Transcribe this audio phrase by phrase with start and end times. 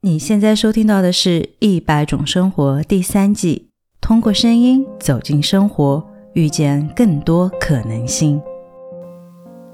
[0.00, 3.66] 你现在收听到的是《一百种生活》第三季，
[4.00, 8.40] 通过声音走进生活，遇见更多可能性。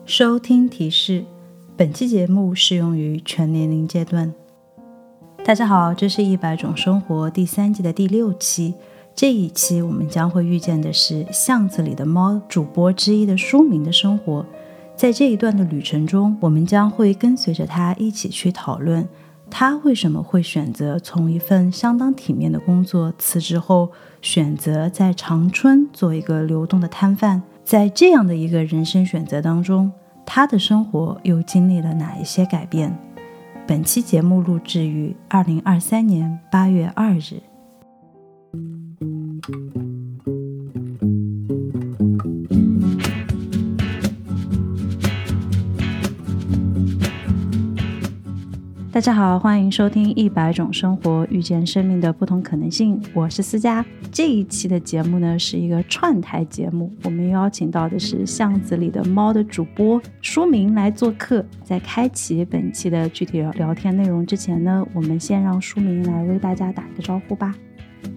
[0.07, 1.27] 收听提示：
[1.77, 4.33] 本期节目适用于全年龄阶段。
[5.45, 8.73] 大家好，这是一百种生活第三季的第六期。
[9.15, 14.47] 这一期我们将会遇见的是巷子里的猫主播之一的书明的生活。
[14.97, 19.07] 在这一段的旅程中，我们将会跟随着他一起去讨论。
[19.51, 27.43] 他为什么会选择从一份相当体面的工作辞职后，选择在长春做一个流动的摊贩？
[27.63, 29.93] 在这样的一个人生选择当中，
[30.27, 32.97] 他的生活又经历了哪一些改变？
[33.67, 37.41] 本期节目录制于二零二三年八月二日。
[48.95, 52.97] 大家好，欢迎收听《一百种生活，遇见生命的不同可能性》。
[53.13, 53.85] 我是思佳。
[54.13, 61.45] 这一期的节目呢是一个串台节目，我们邀请到的是巷子里的猫的主播书明来做客。
[61.65, 67.53] 在开启本期的具体聊天内容之前呢，我们先让书明来为大家打一个招呼吧。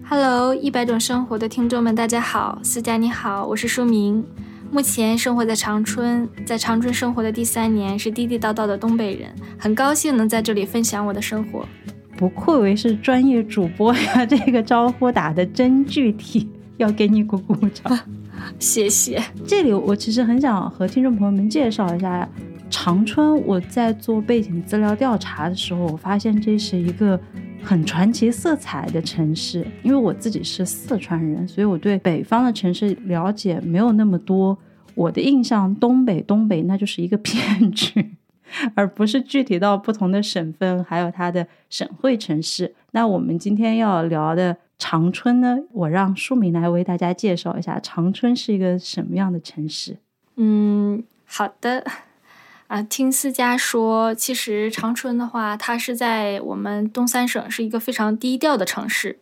[0.08, 4.24] Hello，一百种生活的听众们，大家好，思佳你好，我是书明。
[4.70, 11.66] 目前生活在长春，在长春生活的第三年，是地地道道的东北人，很高兴能在这里分享我的生活。
[12.18, 17.98] 不愧为是专业主播呀，这个招呼打的真具体，要给你鼓鼓掌。
[18.60, 19.22] 谢谢。
[19.46, 22.28] 这里我其实很想和听众朋友们介绍一下
[22.68, 23.40] 长春。
[23.46, 27.18] 我在做背景资料调查的时候，我发现这是一个
[27.62, 29.66] 很传奇色彩的城市。
[29.82, 34.56] 因为我自己是四川人，所以我对北方的城市了解没有那么多。
[34.94, 38.16] 我的印象，东北东北那就是一个骗局，
[38.74, 42.74] 而不是具体到不同的省份，还有它的省会城市。
[42.90, 49.98] 那我们今天要聊的长春呢，我让书明来为大家介绍一下长春是一个什么样的城市。
[50.34, 51.84] 嗯，好的。
[52.68, 59.20] 啊，听思佳说，其实长春的话，它是在我们东三省是一个非常低调的城市。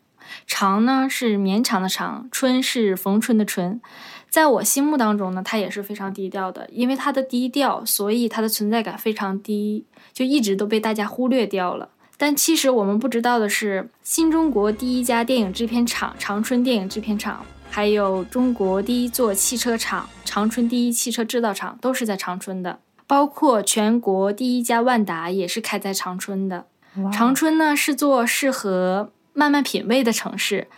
[0.49, 3.81] 长呢是绵长的长，春是逢春的春。
[4.29, 11.91] 在我心目当中呢，它也是非常低调的，因为它的低调，所以它的存在感非常低，就一直都被大家忽略掉了。
[12.17, 26.67] 但其实我们不知道的是，新中国第一家电影制片厂长春电影制片厂，还有中国第一座汽车厂长春第一汽车制造厂都是在长春的，包括全国第一家万达也是开在长春的。
[27.13, 30.69] 长春呢是座适合慢慢品味的城市。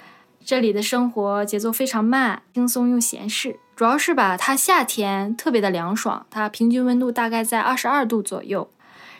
[0.45, 3.59] 这里的生活节奏非常慢，轻松又闲适。
[3.77, 8.69] 主要是吧，它夏天特别的凉爽，它平均温度大概在二十二度左右。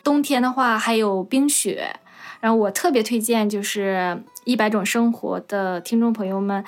[0.03, 1.99] 冬天的话还有冰雪。
[2.41, 6.63] 然后我特别推荐，就是一百种生活的听众朋友们，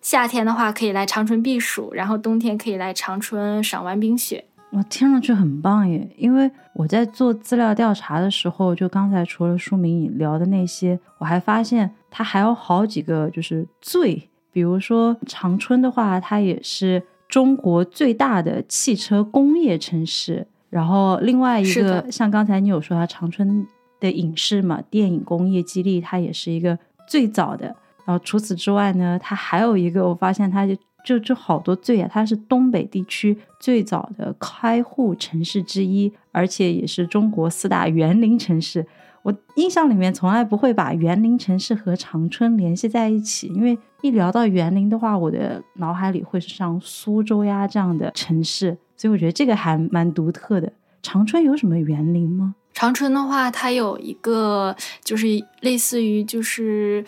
[0.00, 4.46] 夏天的话可以来长春避暑，然后冬天可以来长春赏玩冰雪。
[4.72, 6.08] 我听上去很棒耶！
[6.16, 20.46] 因为我在做资料调查的时候，就刚才除了书名聊的那些，我还发现它还有好几个就是最，比如说长春的话，它也是中国最大的汽车工业城市。
[20.68, 23.66] 然后另外一个，像刚才你有说它长春
[23.98, 27.66] 的影视嘛，电影工业基地，它也是一个最早的。
[28.04, 30.64] 然后除此之外呢，它还有一个，我发现它
[31.04, 31.20] 就。
[31.20, 38.84] 就好多最啊，它是东北地区最早的开户城市之一，而且也是中国四大园林城市。
[39.22, 50.72] 我印象里面从来不会把园林城市和长春联系在一起，因为一聊到园林的话，我的脑海里会是像苏州呀这样的城市，所以我觉得这个还蛮独特的。
[51.02, 52.54] 长春有什么园林吗？
[52.72, 54.74] 长春的话，它有一个
[55.04, 55.26] 就是
[55.60, 57.04] 类似于就是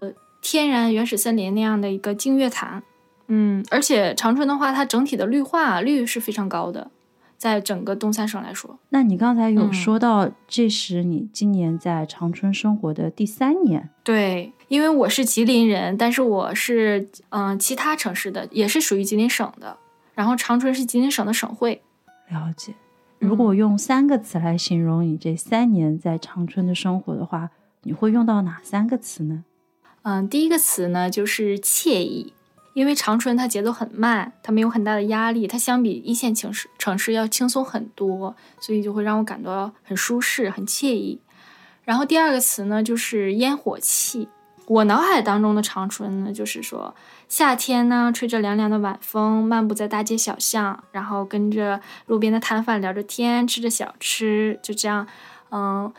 [0.00, 0.12] 呃
[0.42, 2.82] 天然原始森林那样的一个净月潭。
[3.28, 6.90] 嗯，而且长春的话，它整体的绿化率是非常高的，
[7.36, 8.78] 在整个东三省来说。
[8.90, 13.90] 那你刚才有说到，这是你今年在长春生活的第三年。
[14.04, 19.76] 对，因为我是吉林人，但是我是嗯其他城市的，也是属于吉林省的。
[20.14, 21.82] 然后长春是吉林省的省会。
[22.28, 22.74] 了解。
[23.18, 27.50] 如果用三个词来形容你这三年在长春的生活的话，
[27.82, 29.44] 你会用到哪三个词呢？
[30.02, 32.32] 嗯，第一个词呢就是惬意。
[32.76, 41.18] 因为长春它节奏很慢，它没有很大的压力，它相比一线城市城市要轻松很多，所以就会让我感到很舒适、很惬意。
[41.84, 44.28] 然后第二个词呢，就是烟火气。
[44.66, 46.94] 我脑海当中的长春呢，就是说
[47.30, 55.06] 夏天呢，吹着凉凉的晚风，漫步在大街小巷，然后跟着路边的摊贩聊着天，吃着小吃，就这样，
[55.50, 55.90] 嗯，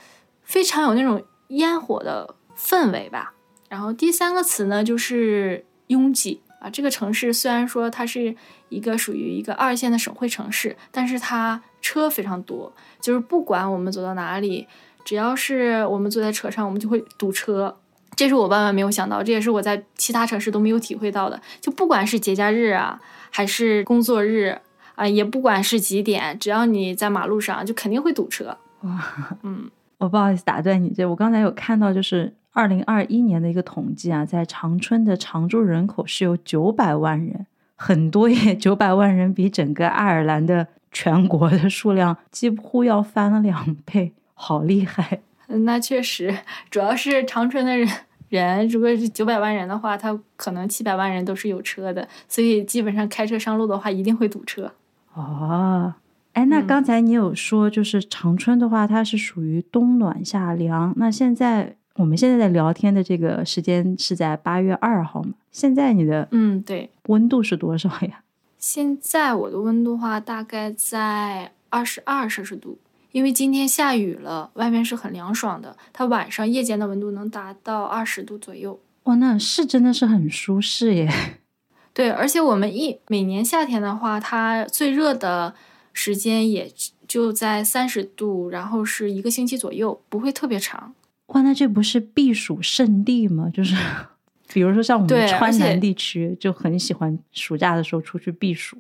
[0.43, 3.33] 非常有那种烟火的氛围吧。
[3.67, 6.69] 然后第三个词呢，就是拥挤啊。
[6.69, 8.35] 这个城市虽然说它是
[8.69, 14.67] 一个属于一个二线的省会城市，但是它车非常多，就是不管我们走到哪里，
[15.05, 17.77] 只要是我们坐在车上，我们就会堵车。
[18.15, 21.39] 这是我万万没有想到，这也是我在其他城市都没有体会到的。
[21.61, 22.99] 就不管是节假日啊，
[23.29, 24.57] 还是工作日
[24.95, 28.57] 啊，也不管是几点，只要你在马路上，就肯定会堵车。
[28.81, 29.69] 哇，嗯，
[29.99, 37.45] 我不好意思打断你，这我刚才有看到，就是二零二一年的一个统计啊，在长春的常住人口是有九百万人，
[37.75, 45.19] 很多耶， 九百万人比整个爱尔兰的全国的数量几乎要翻了两倍，好厉害。
[45.45, 46.35] 那确实，
[46.71, 47.87] 主要是长春的人。
[48.29, 54.69] 人如果是九百万人的话，他可能七百万人都是有车的，所以基本上开车上路的话，一定会堵车。
[55.13, 55.93] 哦，
[56.33, 60.93] 哎，那刚才你有说，就是长春的话，它是属于冬暖夏凉。
[60.97, 65.33] 那现在我们现在在聊天的这个时间是在八月二号嘛？
[65.51, 68.21] 现在你的嗯，对，温度是多少呀？
[68.59, 72.77] 现在我的温度话大概在二十二摄氏度。
[73.13, 75.75] 因为今天下雨了，外面是很凉爽的。
[75.91, 78.79] 它晚上夜间的温度能达到二十度左右。
[79.05, 81.11] 哇，那是真的是很舒适耶。
[81.95, 85.55] 对，而且我们一每年夏天的话，它最热的
[85.93, 86.71] 时间也
[87.07, 90.93] 就在三十度，然后是一个星期左右，不会特别长。
[91.27, 93.49] 哇，那这不是避暑胜地吗？
[93.53, 93.75] 就是
[94.53, 98.77] 比如说像我们川南地区，就很喜欢暑假的时候出去避暑。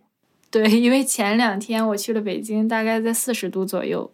[0.49, 4.09] 对， 因为前两天我去了北京，大概在四十度左右。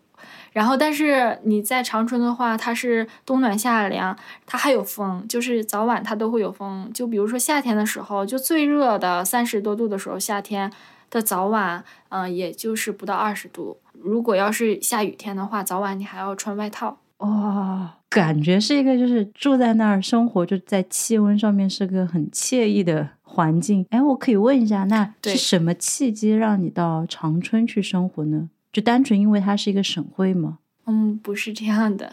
[0.52, 4.16] 然后，但是你在长春的话，它是冬暖夏凉，
[4.46, 6.90] 它还有风，就是早晚它都会有风。
[6.94, 10.72] 就比如说夏天的时候，就最热的三十多度的时候，夏天
[11.10, 13.78] 的早晚，嗯，也就是不到二十度。
[13.94, 17.00] 如果要是下雨天的话，早晚你还要穿外套。
[17.24, 23.86] 哇，感觉是一个就是住在那儿生活，就在气温上面是个很惬意的环境。
[23.90, 28.50] 哎，我可以问一下，那是什么契机让你到长春去生活呢？
[28.74, 30.60] 就单纯因为它是一个省会吗？
[30.86, 32.12] 嗯，不是这样的。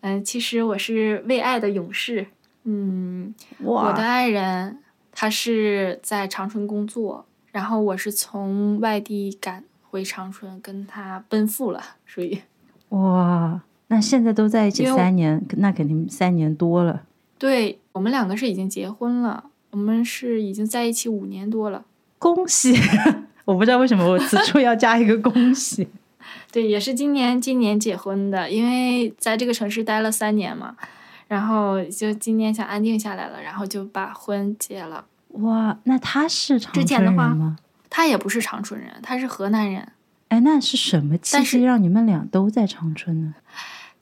[0.00, 2.28] 嗯，其实我是为爱的勇士。
[2.64, 4.78] 嗯，我的爱人
[5.10, 12.38] 他是在长春工作，然后我是从外地赶回长春跟他奔赴了，属于
[12.90, 13.60] 哇，
[13.92, 17.02] 那现在都在一起三年，那肯定三年多了。
[17.38, 21.84] 对我们两个是已经结婚了，我们是已经在一起五年多了。
[22.18, 22.74] 恭喜！
[23.44, 25.86] 我不知道为什么我此处要加一个恭喜。
[26.50, 30.74] 对，也是今年今年结婚的，因为在这个城市待了三年嘛，
[31.28, 35.04] 然后就今年想安定下来了，然后就把婚结了。
[35.32, 37.58] 哇，那他是长春人吗？
[37.90, 39.86] 他也不是长春人，他是河南人。
[40.28, 43.34] 哎，那是什么契机让你们俩都在长春呢？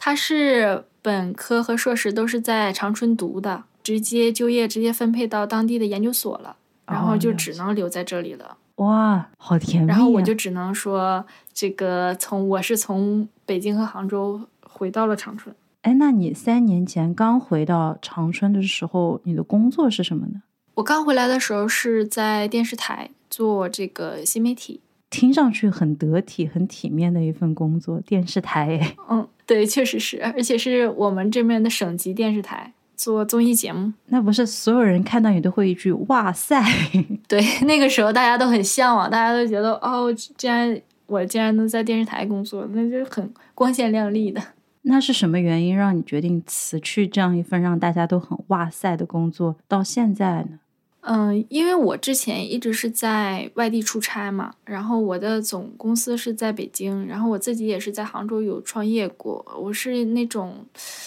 [0.02, 6.56] 他是本科和硕士都是在长春读的，直接就业，直接分配到当地的研究所了，
[6.86, 8.56] 然后就只能留在这里了。
[8.76, 9.88] 哇，好甜蜜！
[9.88, 15.54] 然后我就只能说，这个从我是从北京和杭州回到了长春。
[15.82, 20.40] 哎，那你三年前刚回到长春的时候，你的工作是什么呢？
[20.76, 28.00] 我刚回来的时候是在电视台做这个新媒体，听上去很得体、很体面的一份工作。
[28.00, 32.72] 电视台，嗯，对，确实是，而且是我们这边的省级电视台。
[32.96, 36.62] 做综艺节目，那不是所有人看到你都会一句“哇塞”？
[37.26, 44.38] 对，那个时候大家都很向往，大家都觉得哦，既然我竟然能在电视台工作，那就很光鲜亮丽的。
[44.82, 50.59] 那是什么原因让你决定辞去这样一份让大家都很哇塞的工作，到现在呢？
[51.02, 59.44] 嗯，因为我之前一直是在外地出差嘛，然后我的总公司是在北京，然后我自己也是在杭州有创业过。
[59.58, 60.66] 我是那种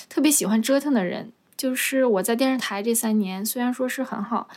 [0.10, 1.32] 特别喜欢折腾的人。
[1.56, 4.50] 就是我在电视台这三年，虽然说是很好，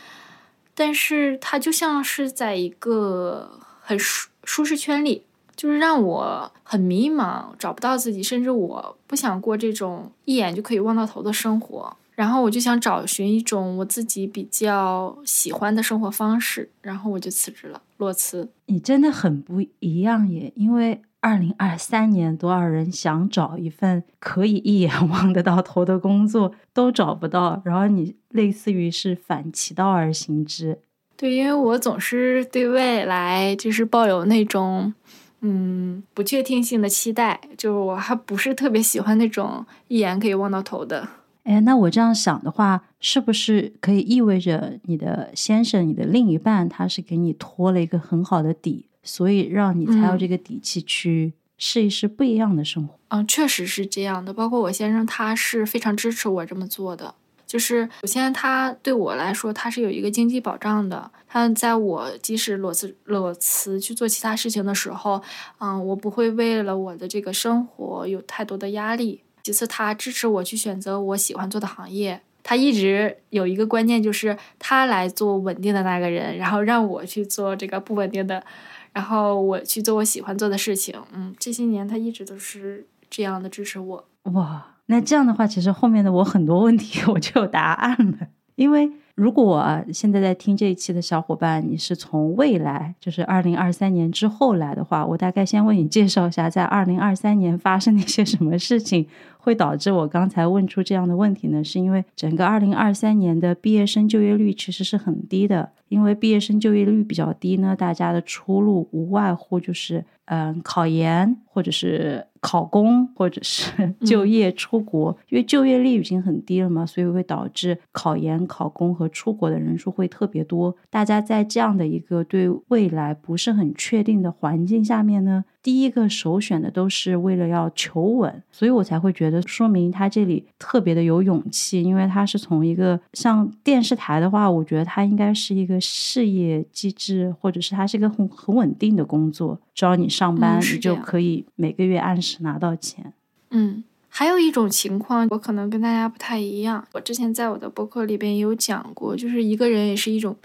[0.73, 5.23] 但是它就像是在一个很舒舒适圈里，
[5.55, 11.95] 就是让我很迷茫，找不到自己，甚至我不想过这种一眼就可以望到头的生活。
[12.17, 18.49] 然后我就想找寻一种我自己比较喜欢的生活方式，然后我就辞职了，裸辞。
[18.65, 21.01] 你真的很不一样耶，因为。
[21.19, 30.77] 二零二三年，多少人想找一份可以一眼 望得到头的工作都找不到，然后你类似于是反其道而行之。
[31.17, 34.93] 对，因为我总是对未来就是抱有那种
[35.41, 41.05] 嗯不确定性的期待，就是我还不是特别喜欢那种一眼可以望到头的。
[41.47, 48.89] 哎，那我这样想的话，是不是可以意味着你的先生、你的另一半，他是给你托了一个很好的底？
[49.01, 52.99] 所以让你才有这个底气去试一试不一样的生活。
[53.07, 54.33] 嗯，确实是这样的。
[54.33, 57.15] 包括我先生，他是非常支持我这么做的。
[57.45, 61.09] 就是首先，他对我来说，他是有一个经济保障的。
[61.29, 65.21] 他在我即使裸辞裸辞去做其他事情的时候，
[65.59, 69.21] 嗯，我不会为了我的这个生活有太多的压力。
[69.47, 72.19] 其次，他支持我去选择我喜欢做的行业。
[72.43, 78.43] 他一直有一个观念，就是他来做稳定的那个人，然后让我去做这个不稳定的，
[78.91, 80.93] 然后我去做我喜欢做的事情。
[81.13, 84.05] 嗯，这些年他一直都是这样的支持我。
[84.33, 84.73] 哇。
[84.87, 88.27] 那这样的话，其实后面的我很多问题 我就有答案了。
[88.55, 89.63] 因为如果
[89.93, 99.07] 现在在听这一期的小伙伴，你是从未来，就是二零二三年之后来的话，我大概先为你介绍一下，在二零二三年发生了一些什么事情，
[99.47, 101.63] 会导致我刚才问出这样的问题呢？
[101.63, 112.25] 是因为整个二零二三年的毕业生就业率其实是很低的，因为毕业生就业率比较低呢，大家的出路无外乎就是嗯考研或者是。
[112.39, 120.73] 考公或者是就业出国，因为就业率已经很低了嘛，所以会导致考研、考公和出国的人数会特别多。
[120.89, 125.43] 大家在这样的一个对未来不是很确定的环境下面呢？
[125.67, 143.11] 第一个首选的都是为了要求稳，所以我才会觉得说明他这里特别的有勇气，因为他是从一个像电视台的话，我觉得他应该是一个事业机制，或者是他是一个很很稳定的工作，只要你上班，你就可以每个月按时拿到钱。
[143.49, 143.83] 嗯。
[144.09, 146.83] 还有一种情况，我可能跟大家不太一样。
[146.93, 150.35] 我之前在我的博客里边也有讲过，就是一个人也是一种，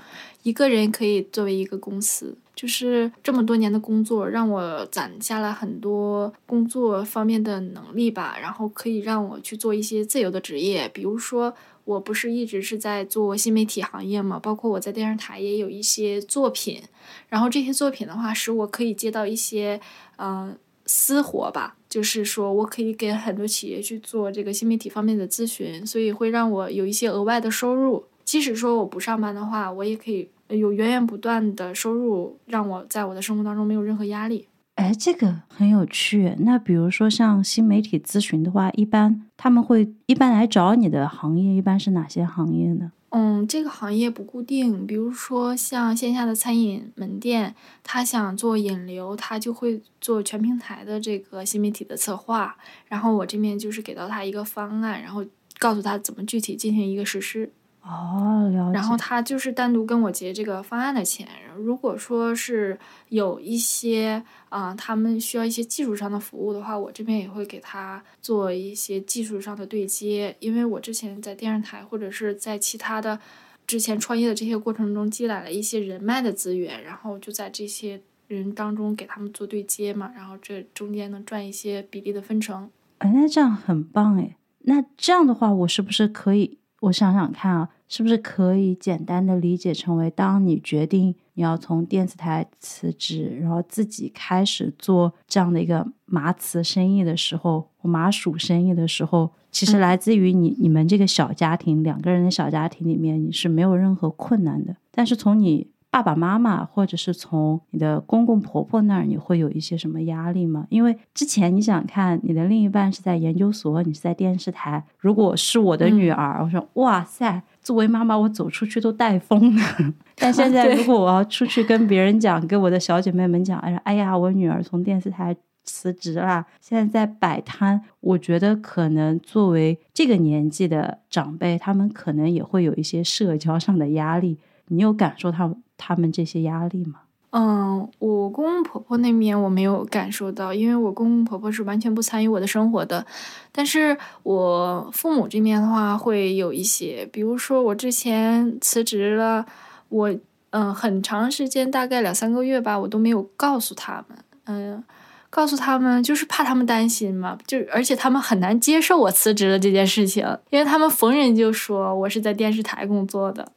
[0.43, 2.37] 一个人可以作为一个公司。
[2.63, 10.89] 就是这么多年的工作，让我攒下了很多工作方面的能力吧，然后可以让我去做一些自由的职业。
[10.95, 11.53] 比如说，
[11.83, 16.81] 我不是一直是在做新媒体行业嘛，包括我在电视台也有一些作品，
[17.29, 19.81] 然后这些作品的话，使我可以接到一些，
[20.19, 20.57] 嗯。
[20.85, 28.05] 私活吧，就是说我可以给很多企业去做这个新媒体方面的咨询，所以会让我有一些额外的收入。
[28.25, 34.49] 即使说我不上班的话，我也可以有源源不断的收入，让我在我的生活当中没有任何压力。
[34.77, 36.35] 哎，这个很有趣。
[36.39, 42.93] 那比如说像新媒体咨询的话，一般他们会一般来找你的行业一般是哪些行业呢？
[43.11, 44.87] 嗯，这个行业不固定。
[44.87, 47.55] 比如说，像线下的餐饮门店，
[47.85, 52.57] 他想做引流，他就会做全平台的这个新媒体的策划。
[52.87, 55.23] 然后我这边就是给到他一个方案，然后
[55.59, 57.53] 告诉他怎么具体进行一个实施。
[57.83, 58.73] 哦，了解。
[58.73, 61.27] 然后他就是单独跟我结这个方案的钱。
[61.57, 70.35] 如果说是有一些啊，他们需要一些技术上的服务的话，我这边也会给他做一些技术上的对接。
[70.39, 73.19] 因为我之前在电视台或者是在其他的
[73.67, 82.71] 之前创业的这些过程中积累了一些人脉的资源，然后就在这些人当中给他们做对接嘛，然后这中间能赚一些比例的分成。
[82.99, 84.37] 哎，那这样很棒哎。
[84.61, 86.59] 那这样的话，我是不是可以？
[86.83, 104.75] 我想想看啊，是不是可以简单的理解成为，当你决定你要从电视台辞职，然后自己开始做这样的一个麻糍生意的时候，麻薯生意的时候，其实来自于你你们这个小家庭两个人的小家庭里面，你是没有任何困难的。
[104.91, 110.67] 但是从你爸爸妈妈或者是从你的公公婆婆那儿，你会有一些什么压力吗？
[110.71, 114.83] 因为之前你想看你的另一半是在研究所，你是在电视台。
[114.97, 119.63] 如果是我的女儿，我说哇塞，作为妈妈我走出去都带风的。
[120.17, 127.79] 但现在如果我要出去跟别人讲，跟我的小姐妹们讲，哎哎呀，我女儿从电视台辞职了，现在在摆摊。
[128.01, 134.39] 我觉得可能作为这个年纪的长辈，他们可能也会有一些社交上的压力。
[134.69, 135.55] 你有感受到
[135.85, 137.01] 他们这些压力吗？
[137.31, 143.05] 嗯，我公公婆婆那边我没有感受到，因为我公公婆婆是完全不参与我的生活的。
[143.51, 149.47] 但是我父母这边的话会有一些，比如说我之前辞职了，
[149.89, 150.15] 我
[150.51, 154.85] 嗯很长时间，大概两三个月吧，我都没有告诉他们，嗯，
[155.31, 163.51] 告诉他们就是怕他们担心嘛，就而且他们很难接受我辞职了这件事情，因为他们逢人就说我是在电视台工作的。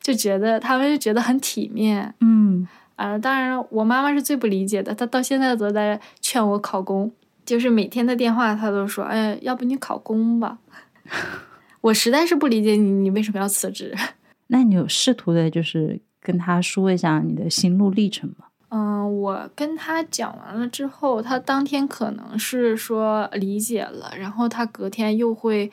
[0.00, 7.10] 就觉得他们就觉得很体面，嗯，啊，当然我妈妈是最不理解的，她到现在都在劝我考公，
[7.44, 10.58] 就是每天的电话她都说，哎，要不你考公吧？
[11.80, 13.94] 我实在是不理解你，你为什么要辞职？
[14.48, 18.46] 那你有试图的，就是跟他说一下你的心路历程吗？
[18.70, 25.70] 嗯，我跟他讲完了之后，他当天可能是说理解了，然后他隔天又会，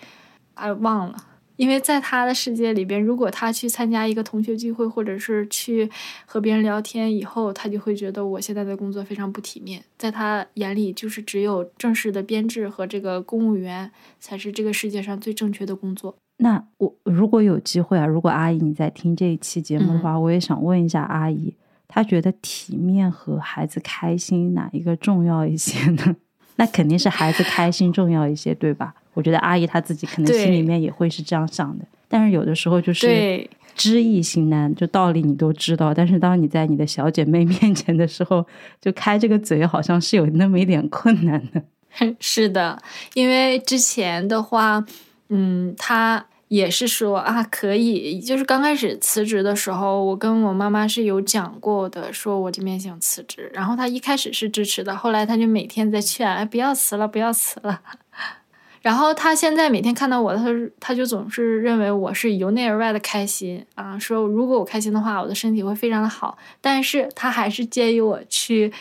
[0.53, 1.15] 哎，忘了。
[1.57, 5.89] 因为在他的世界里边，如果他去参加一个同学聚会，或者是去
[6.25, 9.83] 和别人聊天以后，他就会觉得我现在的工作非常不体面。
[9.97, 16.15] 在他眼里，就是只有正式的编制和这个公务员才是这个世界上最正确的工作。
[16.37, 21.55] 那我如果有机会啊，如果阿姨你在听这一期节目的话，我也想问一下阿姨，
[21.87, 26.17] 她觉得体面和孩子开心哪一个重要一些呢？
[26.57, 28.95] 那肯定是孩子开心重要一些，对吧？
[29.15, 38.45] 我觉得阿姨她自己可能心里面也会是这样想的，但是有的时候就是知易行难，就道理你都知道，但是当你在你的小姐妹 面前的时候，
[38.79, 41.63] 就开这个嘴好像是有那么一点困难的。
[42.21, 42.79] 是的，
[43.15, 44.85] 因为之前的话。
[45.29, 57.81] 嗯，她也是说啊，可以，就是刚开始辞职的时候，我跟我妈妈是有讲过的，说我这边想辞职，然后她一开始是支持的，后来她就每天在劝，哎，不要辞了，不要辞了。
[58.85, 60.43] 然后他现在每天看到我，他
[60.79, 68.71] 他就总是认为我是由内而外的开心啊，说如果我开心的话，我的身体会非常的好，但是他还是建议我去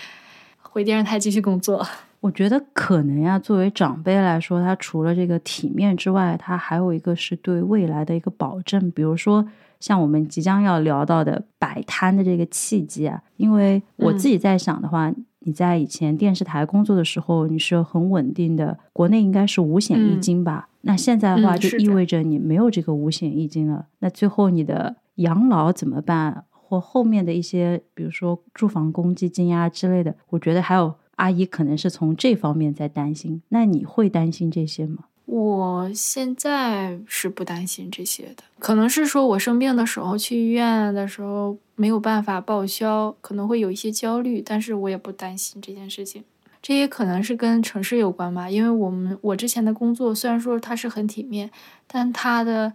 [0.60, 1.82] 回电视台继续工作。
[2.20, 8.90] 我觉得可能呀，作为长辈来说，他除了这个体面之外，他还有一个是对未来的一个保证。
[8.90, 9.46] 比如说，
[9.80, 15.10] 像我们即将要聊到的摆摊的这个契机啊，因为我自己在想的话，
[15.44, 20.68] 你在以前电视台工作的时候，你是很稳定的，国内应该是五险一金吧？
[20.82, 23.86] 那现在的话，就意味着你没有这个五险一金了。
[24.00, 26.44] 那最后你的养老怎么办？
[26.50, 30.94] 或后面的一些，比如说住房公积金啊之类的，我觉得还有。
[31.16, 35.04] 阿姨可能是从这方面在担心，那你会担心这些吗？
[35.26, 46.24] 我现在是不担心这些的，可能是说我生病的时候去医院的时候没有办法报销，可能会有一些焦虑，但是我也不担心这件事情。
[46.60, 51.50] 这也可能是跟城市有关吧，因为我们我之前的工作虽然说它是很体面，
[51.86, 52.72] 但它的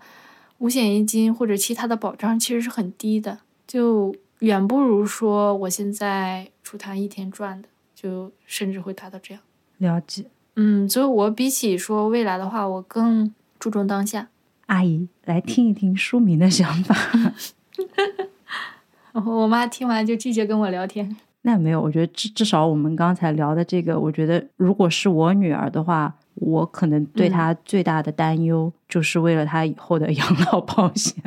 [0.59, 7.69] 五险一金或者其他的保障其实是很低的，就远不如说我现在出摊一天赚的。
[8.01, 9.43] 就甚至会达到这样
[9.77, 10.23] 了解，
[10.61, 14.27] 嗯，所以我比起说未来的话，我更注重当下。
[14.65, 16.93] 阿姨，来听一听书明的想法。
[19.25, 21.15] 我妈听完就拒绝跟我聊天。
[21.49, 26.13] 那没有，我觉得至至少我们刚才聊的这个，我觉得如果是我女儿的话。
[26.41, 31.21] 我可能对她最大的担忧，就是为了她以后的 养老保险。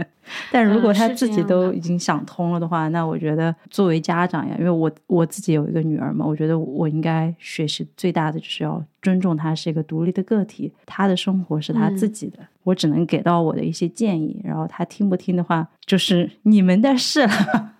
[0.50, 17.74] 但如果她自己都已经想通了的话，那我觉得作为家长呀，因为我我自己有一个女儿嘛，我觉得我应该学习最大的就是要尊重她是一个独立的个体，她的生活是她自己的，我只能给到我的一些建议，然后她听不听的话，就是你们的事了。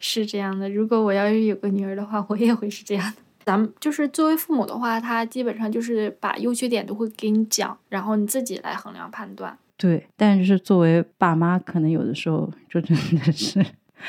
[0.00, 3.18] 是这样的，如果我要是有个女儿的话，我也会是这样的。
[3.44, 9.56] 咱们就是作为父母的话，他基本上就是把优缺点都会给你讲，然后你自己来衡量判断。
[9.76, 13.64] 对，但是作为爸妈，可能有的时候就真的是。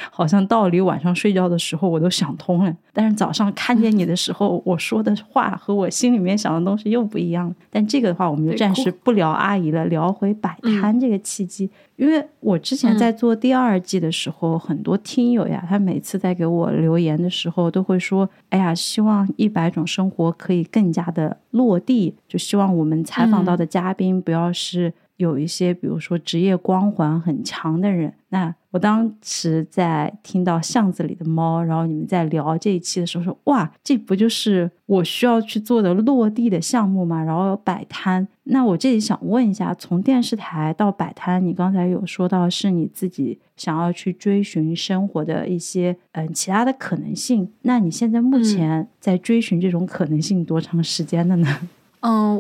[0.10, 7.54] 好像道理晚上睡觉的时候我都想通了，但是早上看见你的时候，我说的话和我心里面想的东西又不一样。
[7.70, 11.70] 但这个的话，我们就暂时不聊阿姨了，聊回摆摊这个契机。
[11.98, 24.92] 因为我之前在做第二季的时候，很多听友呀，他每次在给我留言的时候，都会说：“哎呀，希望一百种生活可以更加的落地，就希望我们采访到的嘉宾不要是。”
[25.22, 37.22] 有一些，比如说职业光环很强的人，那我当时在听到巷子里的猫，然后你们在聊这一期的时候说，哇，这不就是我需要去做的落地的项目吗？
[37.22, 51.48] 然后摆摊，那我这里想问一下，从电视台到摆摊，你刚才有说到是你自己想要去追寻生活的一些嗯其他的可能性，那你现在目前在追寻这种可能性多长时间的呢？
[51.62, 51.68] 嗯，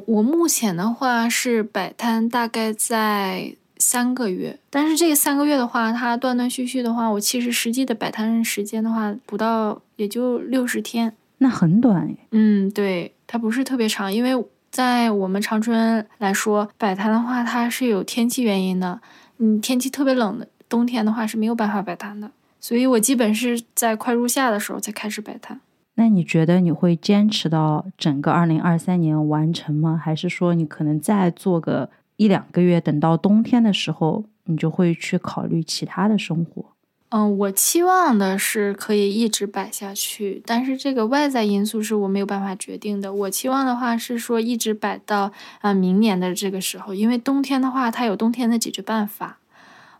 [0.07, 4.59] 我目前的话是摆摊，大概在三个月。
[4.69, 14.31] 但是这三个月的话，它断断续续的话，我其实实际的摆摊时间的话，不到也就六十天，那很短嗯，对，它不是特别长，因为
[14.71, 18.99] 在我们长春来说，摆摊的话，它是有天气原因的。
[19.37, 25.59] 嗯，天气特别冷的冬天的话是没有办法摆摊的，所以我基本是在快入夏的时候才开始摆摊。
[26.01, 30.01] 那你觉得你会坚持到整个二零二三年完成吗？
[30.03, 36.65] 还是说你可能再做个一两个月，等到冬天的时候，你就会去考虑其他的生活？
[37.09, 43.13] 嗯，我期望的是可以一直摆下去，但是这个外在因素是我没有办法决定的。
[43.13, 49.37] 我期望的话是说一直摆到啊明年的这个时候，因为冬天的话它有冬天的解决办法。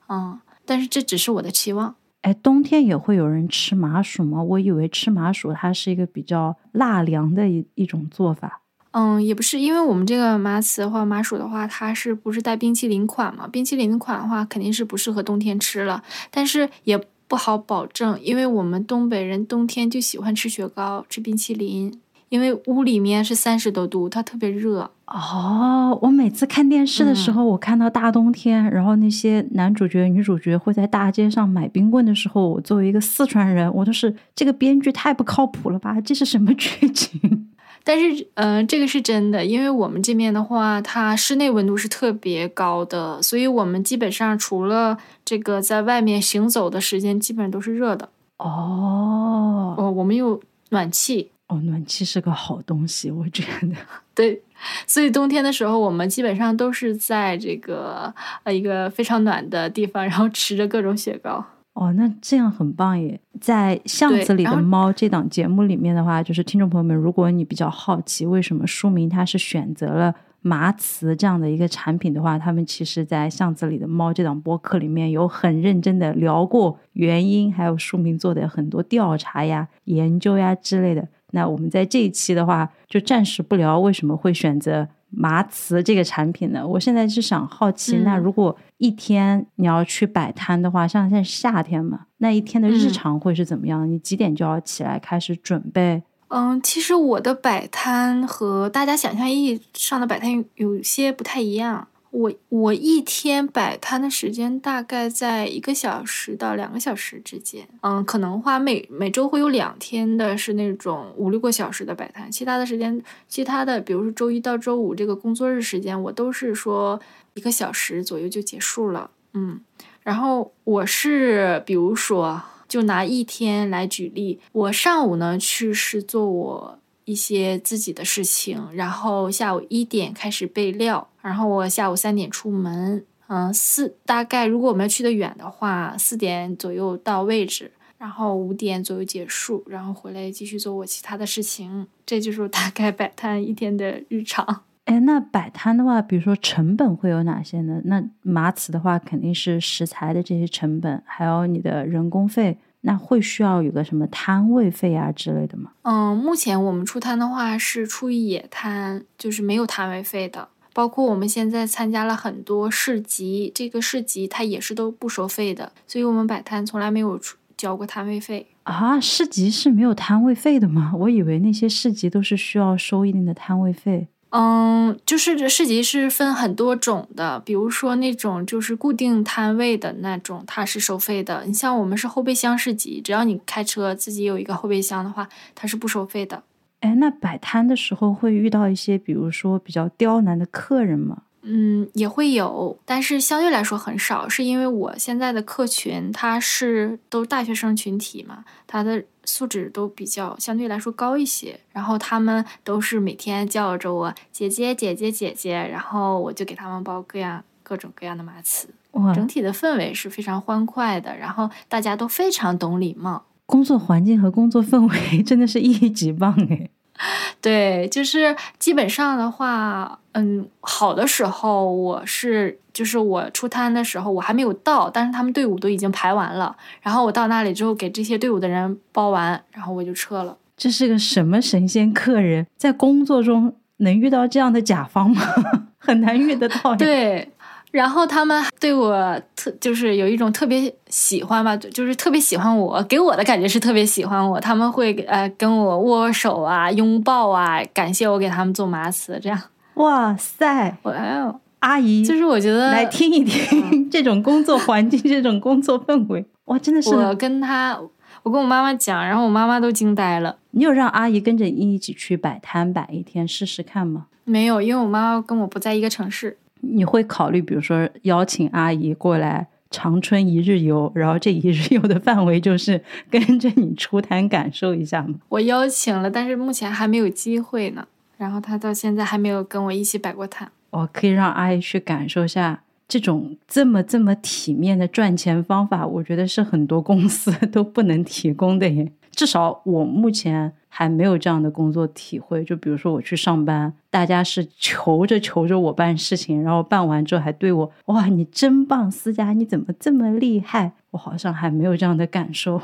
[0.10, 1.94] 嗯，但是这只是我的期望。
[2.22, 4.42] 哎，冬天也会有人吃麻薯吗？
[4.44, 8.62] 我以为吃麻薯它是一个比较辣凉的一一种做法。
[8.92, 13.48] 嗯，也不是，因为我们这个麻糍或麻薯的话，它是不是带冰淇淋款嘛？
[13.48, 22.00] 冰淇淋款的话，肯定是不适合冬天吃了，但是也不好保证，因为我们东北人冬天就喜欢吃雪糕、吃冰淇淋。
[22.32, 26.00] 因为屋里面是三十多度，它特别热哦。
[26.02, 36.00] 我每次看电视的时候，我看到大冬天，然后那些男主角、女主角会在大街上买冰棍的时候，我作为一个四川人，我都是这个编剧太不靠谱了吧？
[36.00, 37.50] 这是什么剧情？
[37.84, 48.08] 但是，嗯，这个是真的，因为我们这边的话，它室内温度是特别高的，所以我们基本上除了这个在外面行走的时间，基本上都是热的。
[48.38, 50.40] 哦，哦，我们有
[50.70, 51.31] 暖气。
[51.52, 53.76] 哦，暖气是个好东西，我觉得。
[54.16, 54.42] 对，
[54.88, 61.44] 所以冬天的时候，我们基本上都是在这个呃一个非常暖的地方，然后吃着各种雪糕。
[61.74, 63.20] 哦，那这样很棒耶！
[63.42, 81.08] 在《巷子里的猫》这档节目里面的话，就是听众朋友们，如果你比较好奇为什么书明他是选择了麻糍这样的一个产品的话，他们其实在《巷子里的猫》这档播客里面有很认真的聊过原因，还有书明做的很多调查呀、研究呀之类的。
[81.32, 86.66] 那我们在这一期的话，就暂时不聊为什么会选择麻糍这个产品呢？
[86.66, 93.90] 我现在是想好奇，那如果一天你要去摆摊的话，像现在夏天嘛，那一天的日常会是怎么样？
[93.90, 96.04] 你几点就要起来开始准备？
[96.30, 101.88] 嗯，其实我的摆摊和大家想象意义上的摆摊有些不太一样。
[102.12, 117.00] 我我一天摆摊的时间大概在一个小时到两个小时之间，嗯，可能话每每周会有两天的是那种五六个小时的摆摊，其他的时间，其他的比如说周一到周五这个工作日时间，我都是说
[117.36, 119.62] 一个小时左右就结束了，嗯，
[120.04, 126.78] 然后我是比如说就拿一天来举例，我上午呢去是做我。
[127.12, 144.64] 一些自己的事情，然后下午一点开始备料，然后我下午三点出门，嗯，四大概如果我们要去的远的话，四点左右到位置，然后五点左右结束，然后回来继续做我其他的事情，这就是我大概摆摊一天的日常。
[144.86, 147.82] 哎，那摆摊的话，比如说成本会有哪些呢？
[147.86, 152.58] 那麻糍的话，肯定是食材的这些成本，还有你的人工费。
[152.82, 155.72] 那会需要有个什么摊位费啊之类的吗？
[155.84, 160.50] 嗯，目前我们出摊的话是出野摊，就是没有摊位费的。
[160.74, 168.98] 包括我们现在参加了很多市集，这个市集它也是都不收费的，所以我们摆摊从来没有出交过摊位费啊。
[169.00, 170.94] 市集是没有摊位费的吗？
[170.96, 174.08] 我以为那些市集都是需要收一定的摊位费。
[174.32, 181.44] 嗯，就是这市集是分很多种的，比如说那种就是固定摊位的那种，它是收费的。
[181.46, 186.44] 你像我们是后备箱市集，只要你开车自己有一个后备箱的话，它是不收费的。
[186.80, 191.24] 哎，那摆摊的时候会遇到一些，比如说比较刁难的客人吗？
[191.44, 208.66] 嗯，也会有，但是相对来说很少，是因为我现在的客群他是都大学生群体嘛，他的素质都比较相对来说高一些，然后他们都是每天叫着我姐姐姐姐姐姐，然后我就给他们包各样各种各样的麻糍，
[209.14, 216.70] 整体的氛围是非常欢快的，然后大家都非常懂礼貌，工作环境和工作氛围 真的是一级棒哎。
[217.42, 230.38] 对，就是基本上的话，嗯，好的时候我是，就是我出摊的时候我还没有到，但是他们队伍都已经排完了，然后我到那里之后给这些队伍的人包完，然后我就撤了。
[230.58, 232.46] 这是个什么神仙客人？
[232.56, 235.22] 在工作中能遇到这样的甲方吗？
[235.80, 236.76] 很难遇得到。
[236.76, 237.28] 对。
[237.72, 244.38] 然后他们对我特就是有一种特别喜欢吧，就是特别喜欢我，给我的感觉是特别喜欢我。
[244.42, 249.42] 他们会呃跟我握手啊、拥抱啊，感谢我给他们做麻糍，这样。
[249.76, 250.78] 哇塞！
[250.84, 256.90] 哇哦，阿姨，就是我觉得来听一听 这种工作环境、 这种工作氛围，哇，真的是。
[256.90, 257.80] 我跟他，
[258.24, 260.38] 我跟我妈妈讲，然后我妈妈都惊呆了。
[260.52, 264.08] 你有让阿姨跟着你一起去摆摊摆一天试试看吗？
[264.24, 266.38] 没有，因为我妈妈跟我不在一个城市。
[266.62, 275.16] 你会考虑，比如说邀请阿姨过来长春一日游，然后这一日游的范围就是跟着你出摊感受一下吗？
[275.30, 277.86] 我邀请了，但是目前还没有机会呢。
[278.18, 280.52] 然后她到现在还没有跟我一起摆过摊。
[280.72, 288.92] 我可以让阿姨去感受一下这种这么这么体面的赚钱方法，我觉得是很多公司都不能提供的耶。
[289.12, 292.44] 至少我目前还没有这样的工作体会。
[292.46, 300.72] 就比如说我去上班，大家是求着求着我办事情，然后办完之后还对我哇，你真棒，思佳，你怎么这么厉害？
[300.92, 302.62] 我好像还没有这样的感受。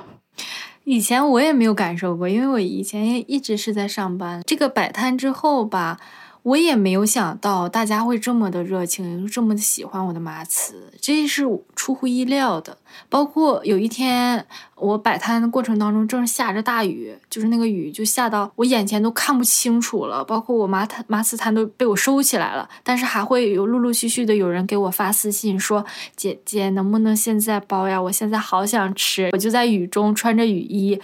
[0.86, 4.42] 以前我也没有感受过，因为我以前也一直是在上班。
[4.46, 6.00] 这个摆摊之后吧。
[6.48, 11.44] 我也没有想到大家会这么的热情，这么的喜欢我的麻糍，这是
[11.76, 12.78] 出乎意料的。
[13.10, 28.02] 包括有一天我摆摊的过程当中，正下着大雨，就是那个雨就下到我眼前都看不清楚了，包括我麻摊麻糍摊都被我收起来了，但是还会有陆陆续续的有人给我发私信说：“姐姐能不能现在包呀？
[28.02, 30.98] 我现在好想吃。”我就在雨中穿着雨衣。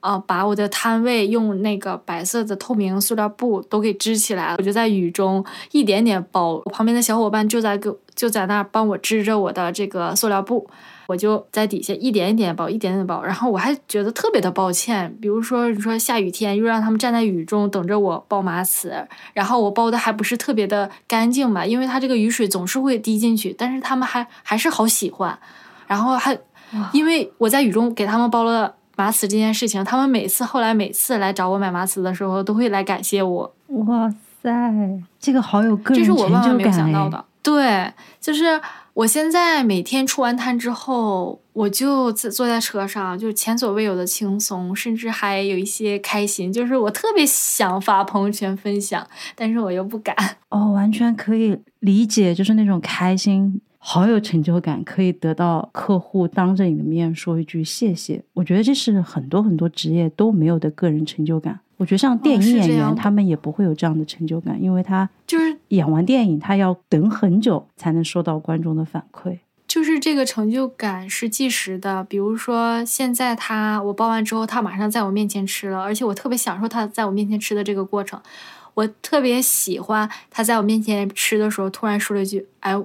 [0.00, 6.54] 呃，把我的摊位用那个白色的透明塑料布都给支起来了，我就在雨中一点点包。
[6.64, 10.68] 我旁边的小伙伴就在给就在那儿帮我支着我的这个塑料布，
[11.06, 13.22] 我就在底下一点一点包，一点点包。
[13.22, 25.38] 然后我还觉得特别的抱歉，比如说你说下雨天又让他们站在雨中等着我包麻糍，然后我包的还不是特别的干净吧，因为它这个雨水总是会滴进去，但是他们还还是好喜欢，
[25.86, 26.38] 然后还
[26.92, 28.76] 因为我在雨中给他们包了。
[29.00, 33.54] 麻糍这件事情，他们每次后来每次来找我买麻糍的时候，都会来感谢我。
[33.68, 34.50] 哇塞，
[35.18, 36.30] 这个好有个人成就感！
[36.30, 37.24] 这是我万万没有想到的。
[37.42, 38.60] 对，就是
[38.92, 46.52] 我现在每天出完摊之后，我就坐在车上，就前所未有的轻松，甚至还有一些开心。
[46.52, 50.14] 就是我特别想发朋友圈分享，但是我又不敢。
[50.50, 53.62] 哦，完全可以理解，就是那种开心。
[53.82, 58.22] 好有成就感，可以得到客户当着你的面说一句谢谢。
[58.34, 61.58] 我觉得这是很多很多职业都没有的个人成就感。
[61.78, 69.38] 我觉得像电影演员，他们也不会有这样的成就感，因为他就是演完电影，他要等很久才能收到观众的反馈。
[69.66, 78.20] 就是这个成就感是即时的，比如说现在他我包完之后，他马上在我面前吃了，而且我特别享受他在我面前吃的这个过程。
[78.74, 82.78] 我特别喜欢他在我面前吃的时候，突然说了一句：“哎。”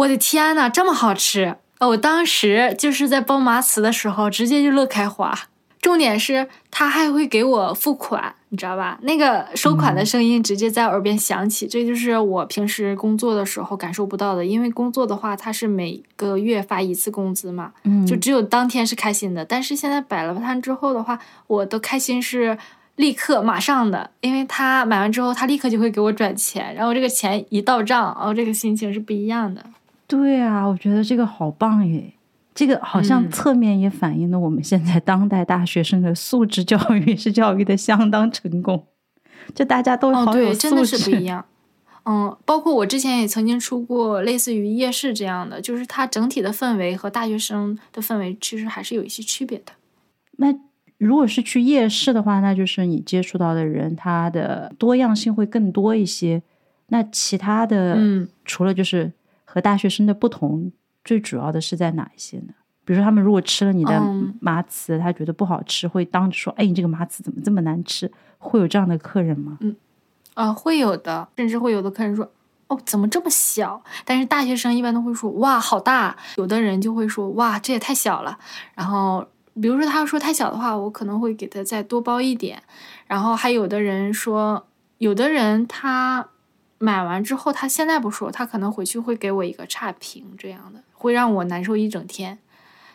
[0.00, 1.56] 我的天呐，这么好吃！
[1.80, 5.38] 我当时就是在包麻糍的时候，直接就乐开花。
[5.82, 8.98] 重点是他还会给我付款，你知道吧？
[9.02, 14.44] 那个收款的声音直接在耳边响起，这就是我平时工作的时候感受不到的。
[14.44, 17.72] 因为工作的话，他是每个月发一次工资嘛，
[18.06, 19.44] 就只有当天是开心的。
[19.44, 22.56] 但是现在摆了摊之后的话，我的开心是
[22.96, 29.62] 立刻马上的，因为他买完之后，他立刻就会给我转钱，然后这个钱一到账，哦，这个心情是不一样的。
[30.10, 32.12] 对啊，我觉得这个好棒耶！
[32.52, 38.84] 这个好像侧面也反映了我们现在当代大学生的素质教育是教育的相当成功，
[39.54, 40.58] 就大家都好有素质。
[40.58, 41.46] 真的是不一样。
[42.04, 49.72] 嗯，包括我之前也曾经出过类似于夜市这样的，就是它整体的氛围和大学生的氛围其实还是有一些区别的。
[50.38, 50.52] 那
[50.98, 56.42] 如果是去夜市的话，那就是你接触到的人，他的多样性会更多一些。
[56.88, 59.12] 那其他的，嗯，除了就是。
[59.52, 60.70] 和大学生的不同，
[61.04, 62.54] 最主要的是在哪一些呢？
[62.84, 64.00] 比如说，他们如果吃了你的
[64.40, 69.58] 麻糍，他觉得不好吃，会当着说：“哎，你这个麻糍怎么这么难吃？”会有这样的客人吗？
[69.60, 69.74] 嗯，
[70.34, 72.30] 啊，会有的，甚至会有的客人说
[72.68, 78.38] ：“哦，怎么这么小？”但是大学生一般都会说：“哇，好大！”有的人就会说：“哇，这也太小了。”
[78.74, 79.26] 然后，
[79.60, 82.62] 比如说他要说太小的话，我可能会给他再多包一点。
[83.06, 84.66] 然后还有的人说，
[84.98, 86.29] 有的人他。
[86.82, 92.38] 买完之后，他现在不说，他可能回去会给我一个差评，这样的会让我难受一整天。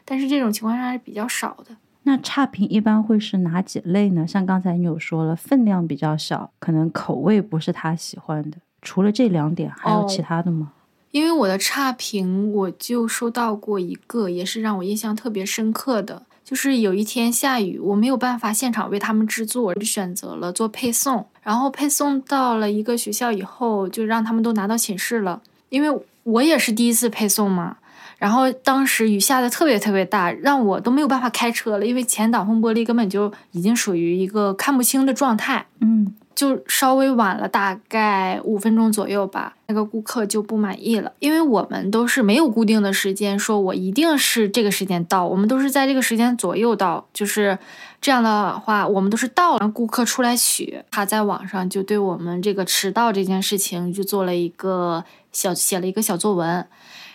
[0.04, 1.78] 但是这种情况下是比较少的。
[2.02, 4.26] 那差评一般会是哪几类呢？
[4.26, 8.58] 像刚才你有说了，分量比较小，可能口味不是他喜欢的。
[8.82, 10.72] 除了这两点，还有其他的吗？
[11.12, 16.24] 因为我的差评，我就收到过一个，也是让我印象特别深刻的。
[16.46, 21.26] 就是有一天下雨，我没有办法现场为他们制作，我就选择了做配送。
[21.42, 25.42] 然后配送到了一个学校以后，就让他们都拿到寝室了。
[25.70, 27.78] 因为我也是第一次配送嘛。
[28.20, 35.66] 然后当时雨下的特别特别大，让我都没有办法开车了，因为前挡风玻璃根本就已经属于一个看不清的状态。
[35.80, 36.14] 嗯。
[36.36, 47.58] 就稍微晚了大概五分钟左右吧，那个顾客就不满意了，因为我们都是没有固定的时间，说我一定是这个时间到，我们都是在这个时间左右到，就是
[48.02, 50.84] 这样的话，我们都是到让顾客出来取。
[50.92, 56.68] 他在网上就对我们这个迟到这件事情就做了一个小写了一个小作文，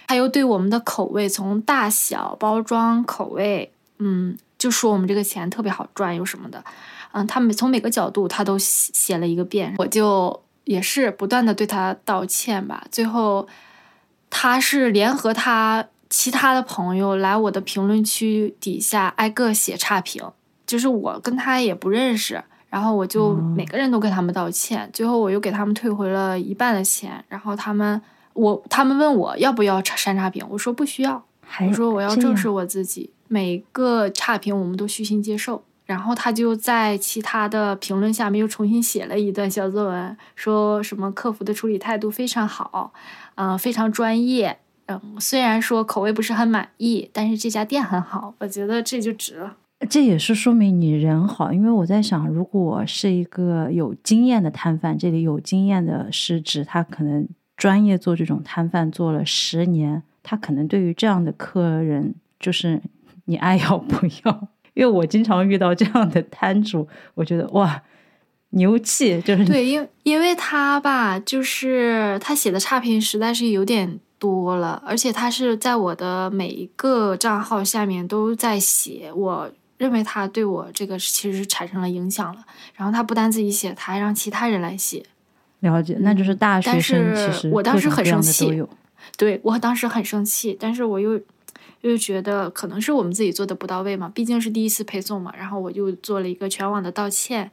[0.06, 6.64] 他又对我们的口味从大小、包装、口味，嗯，就说我们这个钱特别好赚，有什么的。
[7.12, 12.85] 嗯，他每从每个角度他都写写了一个遍，我就也是不断的对他道歉吧。
[12.90, 13.49] 最后，
[14.29, 20.23] 他是联合他其他的朋友来我的评论区底下挨个写差评，
[20.66, 24.88] 就是我跟他也不认识，然后我就每个人都跟他们道歉。
[24.92, 28.01] 最后我又给他们退回了一半的钱，然后他们
[28.33, 31.25] 我他们问我要不要删差评，我说不需要，
[31.68, 35.64] 我说我要正视我自己，每个差评我们都虚心接受。
[35.90, 42.92] 然后他就在其他的评论下面又重新写了一段小作文，说什么客服的处理态度非常好，
[43.35, 44.57] 嗯、非常专业。
[44.87, 49.57] 嗯，虽然说口味不是很满意，但是这家店很好，我觉得这就值了。
[49.88, 57.26] 这也是说明你人好，因为我在想，如果是一个有经验的摊贩，这里有经验的是指他可能
[57.57, 62.81] 专业做这种摊贩做了十年，他可能对于这样的客人就是
[63.24, 64.48] 你爱要不要。
[64.74, 67.83] 因为我经常遇到这样的摊主，我觉得哇
[68.50, 82.44] 牛气，就是对，因因为他吧，就是他写的差评实在是有点多了，而且他是在我的每一个账号下面都在写，我认为他对我这个其实产生了影响了。
[82.74, 85.04] 然后他不单自己写，他还让其他人来写。
[85.61, 88.62] 了解，那就是大学但生是其实我当时很生气。
[89.16, 91.18] 对我当时很生气，但是我又
[91.82, 95.32] 又觉得可能是我们自己做的不到位嘛，毕竟是第一次配送嘛。
[95.36, 97.50] 然后我就做了一个全网的道歉，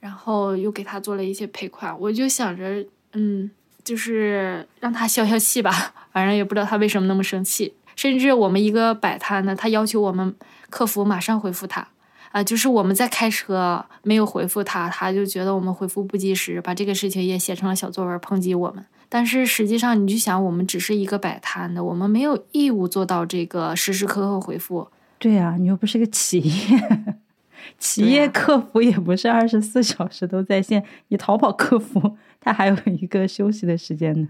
[0.00, 1.98] 然后又给他做了一些赔款。
[1.98, 3.50] 我就想着，嗯，
[3.82, 7.74] 就是让他消消气吧，反正也不知道他为什么那么生气。
[7.96, 10.34] 甚至我们一个摆摊的，他要求我们
[10.70, 11.88] 客服马上回复他。
[12.30, 18.82] 啊，就是我们在开车没有回复他，他就觉得我们回复不及时，把这个事情也写成了小作文抨击我们。
[19.14, 24.88] 但是实际上，你就想，我们只是一个摆摊的，我们没有义务做到这个时时刻刻回复。
[25.18, 27.14] 对呀、你又不是个企业，
[27.78, 34.28] 企业客服也不是二十四小时都在线，你淘宝客服他还有一个休息的时间呢。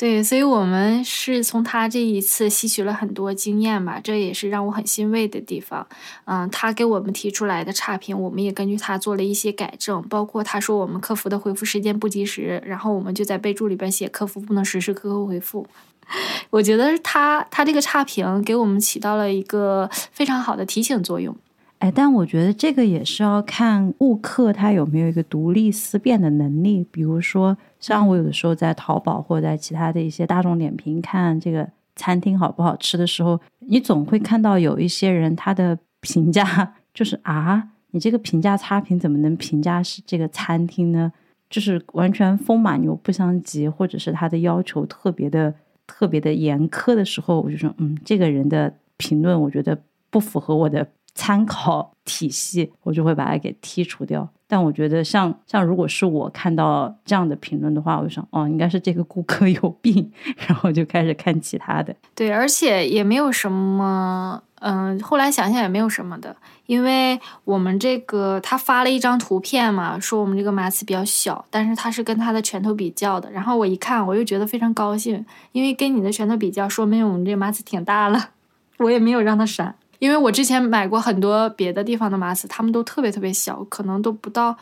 [0.00, 5.86] 对，所以我们是从他这一次吸取了很多经验吧，这也是让我很欣慰的地方。
[6.24, 15.66] 嗯，他给我们提出来的差评，我们也根据他做了一些改正，包括他说我们客服的回复时间不及时，然后我们就在备注里边写客服不能时时刻刻回复。
[16.48, 21.36] 我觉得他他这个差评给我们起到了一个非常好的提醒作用。
[21.80, 26.86] 哎，但我觉得这个也是要看顾客他有没有一个独立思辨的能力。
[26.90, 31.66] 比如说，像我有的时候在淘宝或者在其他的一些大众点评看这个
[31.96, 41.10] 餐厅好不好吃的时候，你总会看到有一些人他的评价就是啊，你这个评价差评怎么能评价是这个餐厅呢？
[41.48, 45.52] 就是完全风马牛不相及，或者是他的要求特别的
[45.86, 49.76] 特别的严苛的时候，我就说，嗯，这个人的评论我觉得
[50.10, 50.86] 不符合我的
[51.20, 54.26] 参考体系，我就会把它给剔除掉。
[54.48, 60.10] 但我觉得像像如果是我看到这样的评论的话，我就想，哦，应该是这个顾客有病，
[60.48, 61.94] 然后就开始看其他的。
[62.14, 78.30] 对，而且也没有什么，嗯，后来想想也没有什么的，因为我们这个他发了一张图片嘛，说我们这个马刺比较小，但是他是跟他的拳头比较的，然后我一看，我又觉得非常高兴，因为跟你的拳头比较，说明我们这个马刺挺大了，
[78.78, 84.56] 我也没有让他删，因为我之前买过很多别的地方的麻糍，他们都特别特别小，可能都不到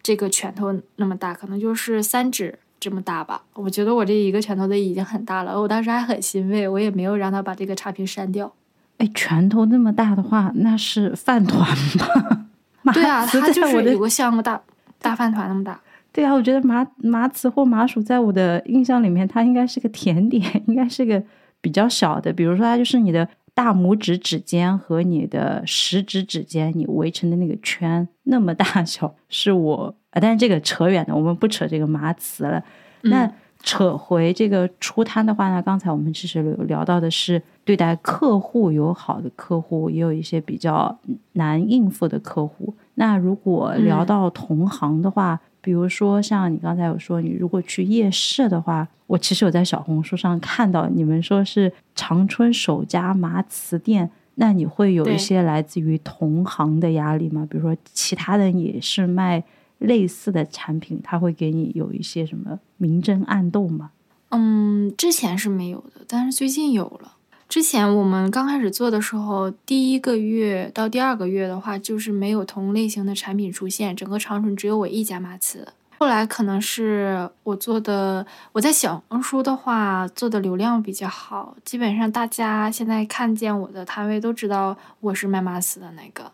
[0.00, 2.60] 这个拳头那么大，可能就是三指。
[2.82, 8.52] 这么大吧，我觉得我这一个拳头的已经很大了，我当时还很欣慰，我也没有让他把这个差评删掉。
[8.98, 11.64] 哎，拳头那么大的话，那是饭团
[12.82, 12.90] 吧？
[12.92, 14.60] 对啊，它就是有个像个大
[14.98, 15.80] 大饭团那么大。
[16.10, 21.22] 对啊，我觉得麻麻糍或麻薯在我的印象里面，它应该是个甜点， 应该是个
[21.60, 32.62] 比较小的，比如说它就是你的大拇指指尖和你的食指指尖你围成的那个圈那么大小，是我啊，但是这个扯远了，我们不扯这个麻糍了。
[33.02, 33.32] 那嗯
[33.64, 40.98] 扯回这个出摊的话呢，刚才我们其实有聊到的是对待客户有好的客户，也有一些比较
[41.34, 42.74] 难应付的客户。
[42.94, 57.46] 那如果聊嗯到同行的话，比如说像你刚才有说，你如果去夜市的话，我其实有在小红书上看到你们说是长春首家麻糍店，那你会有一些来自于同行的压力吗？
[57.48, 59.42] 比如说其他的也是卖
[59.78, 63.92] 类似的产品，他会给你有一些什么明争暗斗吗？
[64.30, 67.16] 嗯，之前是没有的，但是最近有了。
[67.52, 75.58] 之前我们刚开始做的时候，第一个月到第二个月的话，就是没有同类型的产品出现，整个长春只有我一家麻糍。
[75.98, 86.32] 后来可能是我做的，我在小红书的话做的流量比较好，基本上大家现在看见我的摊位都知道我是卖麻糍的那个。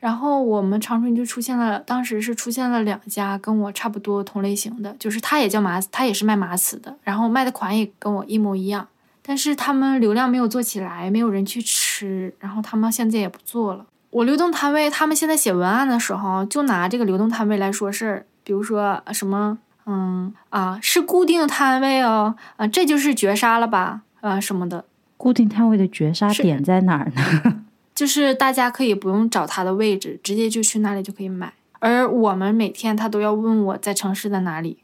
[0.00, 8.86] 然后我们长春就出现了，当时是出现了两家跟我差不多同类型的，就是他也叫麻，他也是卖麻糍的，然后卖的款也跟我一模一样，
[9.24, 13.86] 但是他们流量没有做起来，没有人去吃，然后他们现在也不做了。
[14.10, 24.84] 我流动摊位，他们现在写文案的时候就拿这个流动摊位来说事儿，比如说呃什么，嗯啊是固定摊位哦，啊这就是绝杀了吧，啊什么的，
[25.16, 27.64] 固定摊位的绝杀点在哪儿呢？
[27.94, 31.52] 就是大家可以不用找他的位置，直接就去那里就可以买。
[31.78, 34.78] 而我们每天他都要问我在城市的哪里。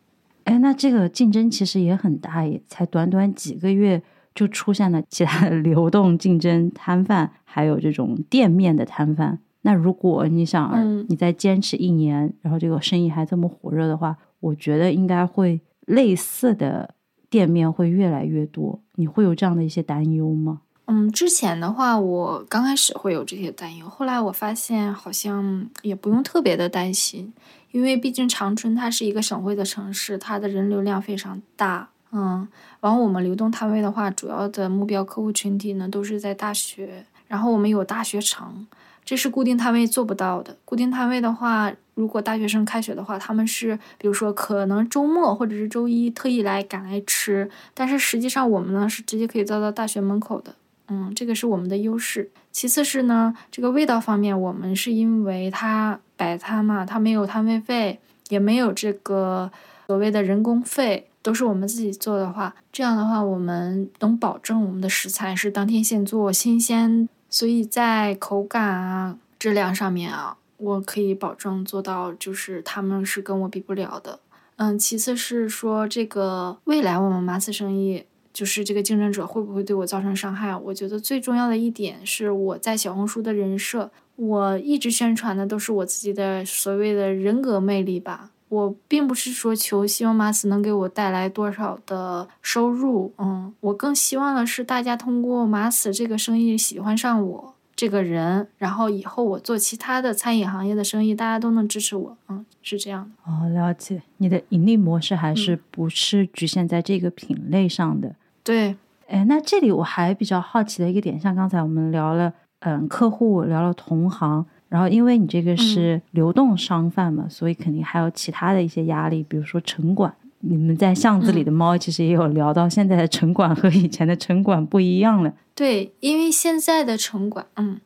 [0.45, 4.03] 哎，那这个竞争其实也很大耶，才短短几个月
[4.39, 9.41] 就出现了其他的 流动竞争摊贩，还有这种店面的摊贩。
[9.63, 16.95] 那如果你想嗯你再坚持一年，然后这个生意还这么火热的话，我觉得应该会类似的
[17.29, 18.81] 店面会越来越多。
[18.95, 20.61] 你会有这样的一些担忧吗？
[20.87, 27.33] 嗯，之前的话，我刚开始会有这些担忧，后来我发现好像也不用特别的担心，
[27.73, 31.91] 因为毕竟长春它是一个省会的城市，它的人流量非常大。
[32.13, 32.47] 嗯，
[32.81, 38.67] 然后我们流动摊位的话，主要的目标客户群体呢都是在大学，然后我们有大学城，
[39.05, 40.57] 这是固定摊位做不到的。
[40.65, 50.55] 固定摊位的话，如果大学生开学的话，他们是比如说可能周末或者是周一特意来赶来吃，但是实际上我们呢是直接可以造到大学门口的。
[50.91, 52.31] 嗯，这个是我们的优势。
[52.51, 58.01] 其次是呢，这个味道方面，我们是因为它摆摊嘛，它没有摊位费，
[58.31, 59.53] 也没有这个
[59.87, 74.21] 所谓的人工费，都是我们自己做的话，这样的话，我们能保证我们的食材是当天现做、新鲜，所以在口感啊、质量上面啊，我可以保证做到，就是他们是跟我比不了的。
[74.57, 78.05] 嗯，其次是说这个未来我们麻刺生意。
[78.31, 80.55] 就是这个竞争者会不会对我造成伤害？
[80.57, 88.31] 我觉得最重要的一点是我在小红书的人设，我一直宣传的都是我自己的所谓的人格魅力吧。
[88.49, 103.31] 我并不是说求希望马斯能给我带来多少的收入，嗯，我更希望的是大家通过马斯这个生意喜欢上我这个人，然后以后我做其他的餐饮行业的生意，大家都能支持我，嗯，是这样的。
[103.31, 104.03] 哦，了解。
[104.17, 108.17] 你的盈利模式还是不是局限在这个品类上的？
[108.43, 108.75] 对，
[109.07, 120.15] 哎，那这里我还比较好奇的一个点，像刚才我们聊了，嗯，客户聊了同行，然后因为你这个是流动商贩嘛，所以肯定还有其他的一些压力，比如说城管。
[120.41, 125.33] 你们在巷子里的猫其实也有聊到，现在的城管和以前的城管不一样了。
[125.53, 127.81] 对，因为现在的城管，嗯，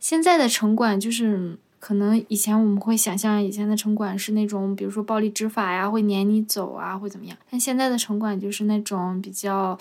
[0.00, 7.36] 现在的城管就是可能以前我们会想象以前的城管是那种，比如说暴力执法呀，会撵你走啊，会怎么样？
[7.48, 9.78] 但现在的城管就是那种比较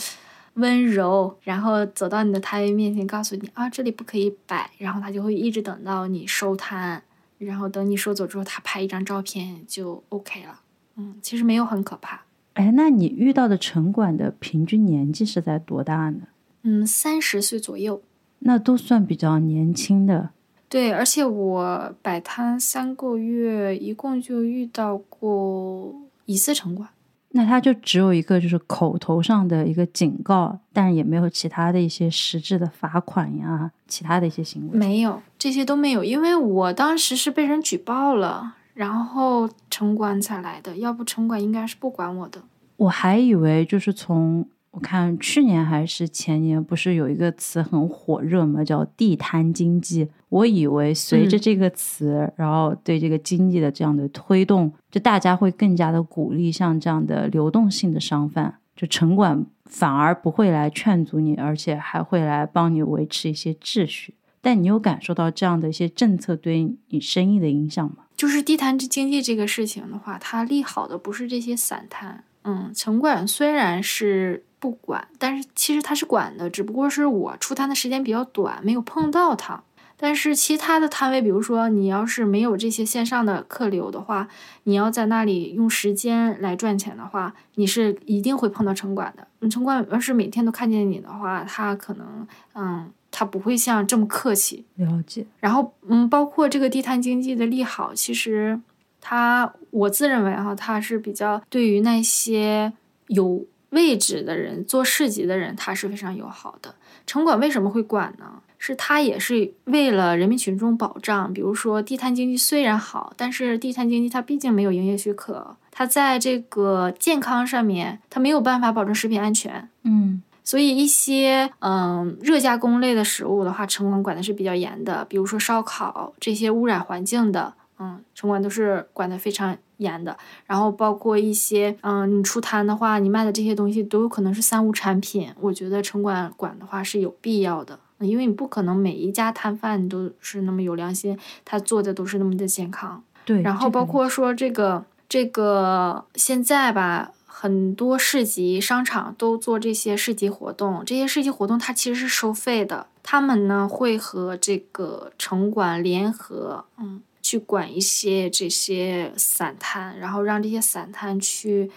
[0.56, 7.02] 温柔，然后走到你的摊位面前，告诉你啊，这里不可以摆，然后他就会一直等到你收摊，
[7.38, 10.62] 然后等你收走之后，他拍一张照片就 OK 了。
[10.98, 12.22] 嗯，其实没有很可怕。
[12.54, 16.28] 哎，那你遇到的城管的平均年纪是在多大呢？
[16.64, 18.02] 嗯，三十岁左右。
[18.40, 20.32] 那都算比较年轻的。
[20.68, 25.96] 对，而且我摆摊三个月，一共就遇到过
[26.26, 26.90] 一次城管。
[27.34, 34.78] 那他就只有一个就是口头上的一个警告，但是也没有其他的一些实质的罚款呀，其他的一些行为。
[34.78, 42.42] 没有，这些都没有，因为我当时是被人举报了，然后城管才来的，要不城管应该是不管我的。
[42.76, 50.08] 我还以为就是从我看去年还是前年，不是有一个词很火热嘛，叫地摊经济。
[50.30, 64.16] 我以为随着这个词，然后对这个经济的这样的推动，就大家会更加的鼓励像这样的流动性的商贩，就城管反而不会来劝阻你，而且还会来帮你维持一些秩序。
[64.40, 68.06] 但你有感受到这样的一些政策对你生意的影响吗？
[68.16, 72.24] 就是地摊经济这个事情的话，它利好的不是这些散摊。
[72.44, 79.64] 嗯，城管虽然是不管，但是其实他是管的，只不过是我出摊的时间比较短，没有碰到他。
[79.98, 84.28] 但是其他的摊位，比如说你要是没有这些线上的客流的话，
[84.64, 89.28] 你要在那里用时间来赚钱的话，你是一定会碰到城管的。
[89.42, 94.66] 嗯，城管要是每天都看见你的话，他可能嗯，他不会像这么客气。
[94.76, 95.26] 了解。
[95.40, 98.60] 然后嗯，包括这个地摊经济的利好，其实
[99.00, 102.74] 它我自认为哈，它是比较对于那些
[103.06, 106.76] 有位置的人、做市集的人，他是非常友好的。
[107.06, 108.26] 城管为什么会管呢？
[108.64, 111.34] 是他也是为了人民群众保障。
[111.34, 119.68] 比如说地摊经济虽然好，但是地摊经济它毕竟没有营业许可，它在这个健康上面它没有办法保证食品安全。
[119.82, 125.04] 嗯，所以一些嗯热加工类的食物的话，城管管的是比较严的。
[125.06, 130.16] 比如说烧烤这些污染环境的，嗯，城管都是管的非常严的。
[130.46, 135.34] 然后包括一些嗯，你出摊的话，你卖的这些东西都有可能是三无产品。
[135.40, 137.80] 我觉得城管管的话是有必要的。
[137.98, 143.04] 因为你不可能每一家摊贩都是那么有良心，他做的都是那么的健康。
[143.26, 143.42] 对。
[143.42, 150.84] 然后包括说这个这个现在吧，很多市集、商场都做这些市集活动。
[150.84, 161.70] 这些市集活动它其实是收费的，他们呢会和这个城管联合，嗯，去管一些这些散摊，然后让这些散摊去。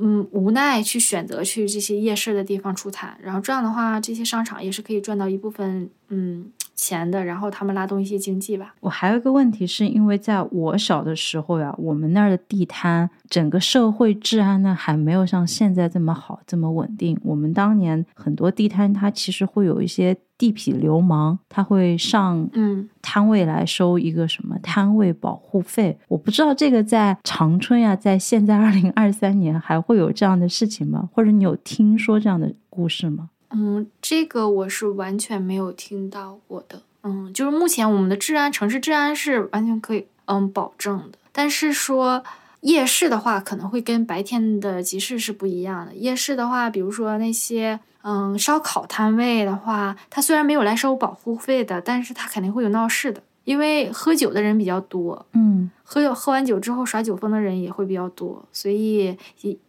[0.00, 8.74] 嗯，无奈去选择去这些夜市的地方出摊，然后这样的话，这些商场也是可以赚到一部分嗯钱的，然后他们拉动一些经济吧。
[8.80, 17.18] 我还有一个问题，是因为在我小的时候呀，我们那儿的地摊，整个社会治安呢还没有像现在这么好，这么稳定。
[17.24, 20.16] 我们当年很多地摊，它其实会有一些。
[20.38, 25.98] 地痞流氓他会上嗯摊位来收一个什么摊位保护费？
[26.06, 31.08] 我不知道这个在长春呀，在现在二零二三年还会有这样的事情吗？
[31.12, 33.30] 或者你有听说这样的故事吗？
[33.50, 36.82] 嗯，这个我是完全没有听到过的。
[37.02, 41.18] 嗯，就是目前我们的治安，城市治安是完全可以嗯保证的。
[41.32, 42.22] 但是说
[42.60, 45.94] 夜市的话，可能会跟白天的集市是不一样的。
[45.94, 47.80] 夜市的话，比如说那些。
[48.02, 55.26] 嗯，烧烤摊位的话，它虽然没有来收保护费的，但是它肯定会有闹事的，因为喝酒的人比较多。
[55.32, 59.18] 嗯，喝喝完酒之后耍酒疯的人也会比较多，所以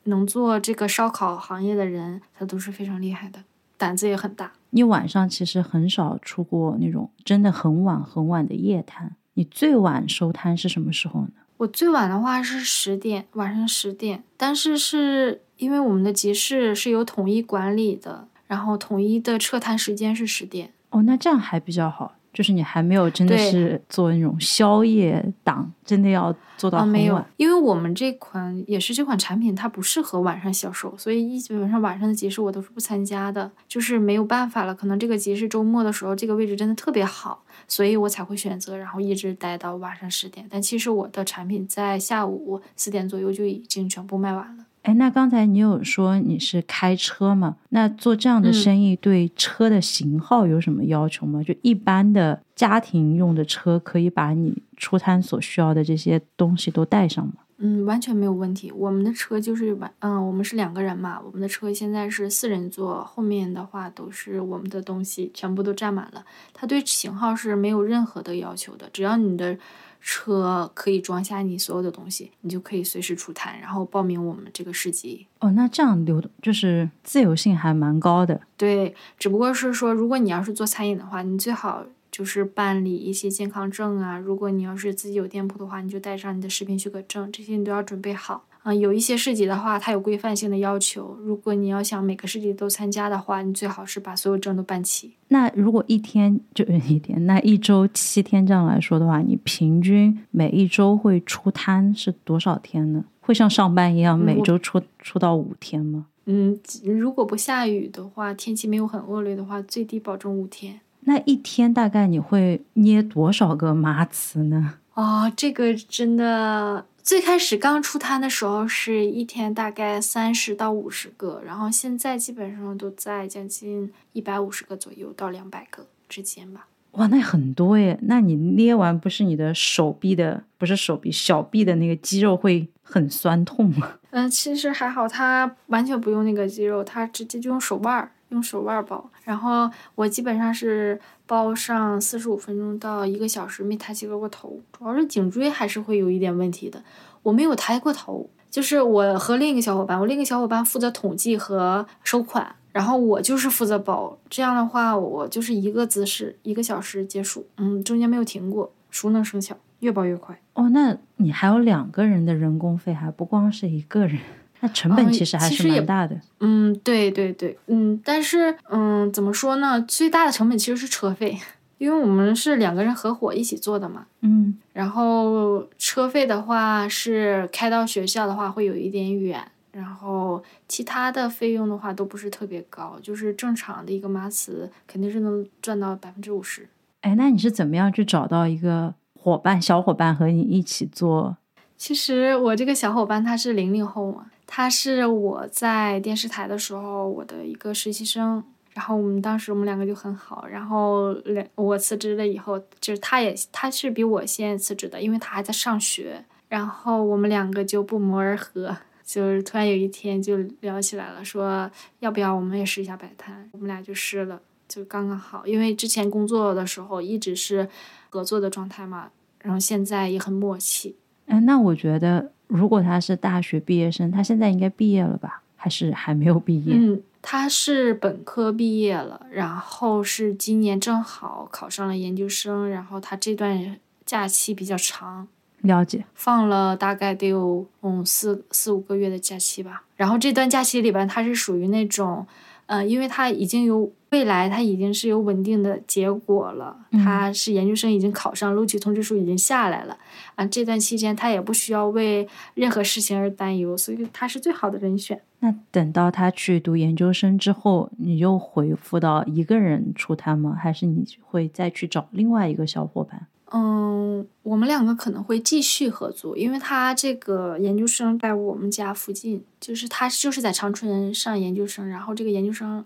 [0.03, 3.39] 能做这个烧烤行业的人，他都是非常厉害的，
[3.79, 4.51] 胆子也很大。
[4.69, 11.29] 你晚上其实很少出过那种真的很晚很晚的夜摊，你最晚收摊是什么时候呢？
[11.57, 18.27] 我最晚的话是十点，晚上十点，但是是因为我们的集市是有统一管理的。
[18.49, 26.89] 然后统一的撤摊时间是十点哦，那这样还比较好，就是你还没有真的是做那种宵夜档，真的要做到很晚。
[26.93, 34.73] 没有，因为我们这款也是这款产品，它不适合晚上销售，所以基本上晚上的集市我都是不参加的，就是没有办法了。
[34.73, 40.47] 可能这个集市周末的时候，这个位置真的特别好，所以我才会选择，然后一直待到晚上十点。
[40.49, 44.63] 但其实我的产品在下午四点左右就已经全部卖完了。
[44.83, 47.57] 哎，那刚才你有说你是开车吗？
[47.69, 51.43] 那做这样的生意对车的型号有什么要求吗？
[51.43, 57.33] 就一般的家庭用的车，可以把你出摊所需要的这些东西都带上吗？
[57.57, 58.71] 嗯，完全没有问题。
[58.71, 66.23] 我们的车就是完，嗯，我们是两个人嘛，我们的车现在是四人座，后面的话都是我们的东西，全部都占满了。
[66.53, 69.57] 它对型号是没有任何的要求的，只要你的。
[70.01, 75.27] 车可以装下你所有的东西，你就可以随时出摊，然后报名我们这个市集。
[75.39, 78.41] 哦，那这样流动就是自由性还蛮高的。
[78.57, 84.17] 对，只不过是说，如果你要是做餐饮的话，你最好就是办理一些健康证啊。
[84.17, 88.45] 如果你要是自己有店铺的话，你就带上你的食品许可证，这些你都要准备好。
[88.69, 91.17] 啊，有一些市集的话，它有规范性的要求。
[91.23, 95.11] 如果你要想每个市集都参加的话，你最好是把所有证都办齐。
[95.29, 103.03] 那如果一天就一天，那一周七天这样来说的话，你平均每一周会出摊是多少天呢？
[103.21, 106.05] 会像上班一样每周出出到五天吗？
[106.27, 110.79] 嗯，如果不下雨的话，天气没有很恶劣的话，最低保证五天。
[111.01, 114.75] 那一天大概你会捏多少个麻糍呢？
[114.93, 116.85] 哦，这个真的。
[117.09, 126.67] 最开始刚出摊的时候是一天大概三十到五十个，然后现在基本上都在将近一百五十个左右到两百个之间吧。
[126.91, 127.97] 哇，那很多耶！
[128.03, 133.93] 那你捏完不是你的手臂的，不是手臂，小臂的那个肌肉会很酸痛吗？
[134.11, 138.11] 嗯，其实还好，它完全不用那个肌肉，它直接就用手腕儿。
[138.29, 146.83] 用手腕包，然后我基本上是包上四十五分钟到一个小时，没抬起过头，主要是颈椎还是会有一点问题的。
[147.21, 154.17] 我没有抬过头，就是我和另一个小伙伴，我另一个小伙伴负责统计和收款，然后我就是负责包。
[154.27, 160.41] 这样的话，我就是一个姿势，一个小时结束，嗯，中间没有停过，熟能生巧，越包越快。
[160.55, 164.17] 哦，那你还有两个人的人工费，还不光是一个人。
[164.61, 166.19] 那成本其实还是蛮大的。
[166.39, 169.81] 嗯，对对对，嗯，但是嗯，怎么说呢？
[169.81, 171.39] 最大的成本其实是车费，
[171.77, 174.05] 因为我们是两个人合伙一起做的嘛。
[174.21, 179.41] 嗯，然后车费的话是开到学校的话会有一点远，
[179.71, 186.67] 然后其他的费用的话都不是特别高，就是正常的一个麻糍肯定是能赚到百分之五十。
[187.01, 191.37] 哎，那你是怎么样去找到一个伙伴、小伙伴和你一起做？
[191.77, 194.25] 其实我这个小伙伴他是零零后嘛。
[194.51, 198.43] 他是我在电视台的时候我的一个实习生，
[198.73, 208.75] 然后我们当时我们两个就很好，然后两我辞职了以后，就是他也他是比我先辞职的，因为他还在上学，然后我们两个就不谋而合，
[209.05, 211.69] 就是突然有一天就聊起来了，说
[211.99, 217.69] 要不要我们也试一下摆摊，我们俩就试了，就刚刚好，因为之前工作的时候一直是
[218.09, 219.11] 合作的状态嘛，
[219.43, 220.95] 然后现在也很默契。
[221.29, 225.41] 哎，哎，那我觉得，如果他是大学毕业生，他现在应该毕业了吧？
[225.55, 226.73] 还是还没有毕业？
[226.73, 235.27] 嗯，他是本科毕业了，然后是今年正好考上了研究生，然后他这段假期比较长，
[235.61, 239.83] 了解，放了大概得有嗯四四五个月的假期吧。
[239.97, 242.25] 然后这段假期里边，他是属于那种，
[242.69, 243.91] 呃，因为他已经有。
[244.11, 249.95] 未来他已经是有稳定的结果了，他是研究生已经考上，录取通知书已经下来了
[250.33, 250.43] 啊。
[250.47, 255.21] 这段期间他也不需要为任何事情而担忧，所以他是最好的人选。
[255.41, 260.57] 那等到他去读研究生之后，你又回复到一个人出摊吗？
[260.59, 263.27] 还是你会再去找另外一个小伙伴？
[263.51, 272.85] 嗯，我们两个可能会继续合作，因为他这个研究生在我们家附近，就是他就是在长春上研究生，然后这个研究生。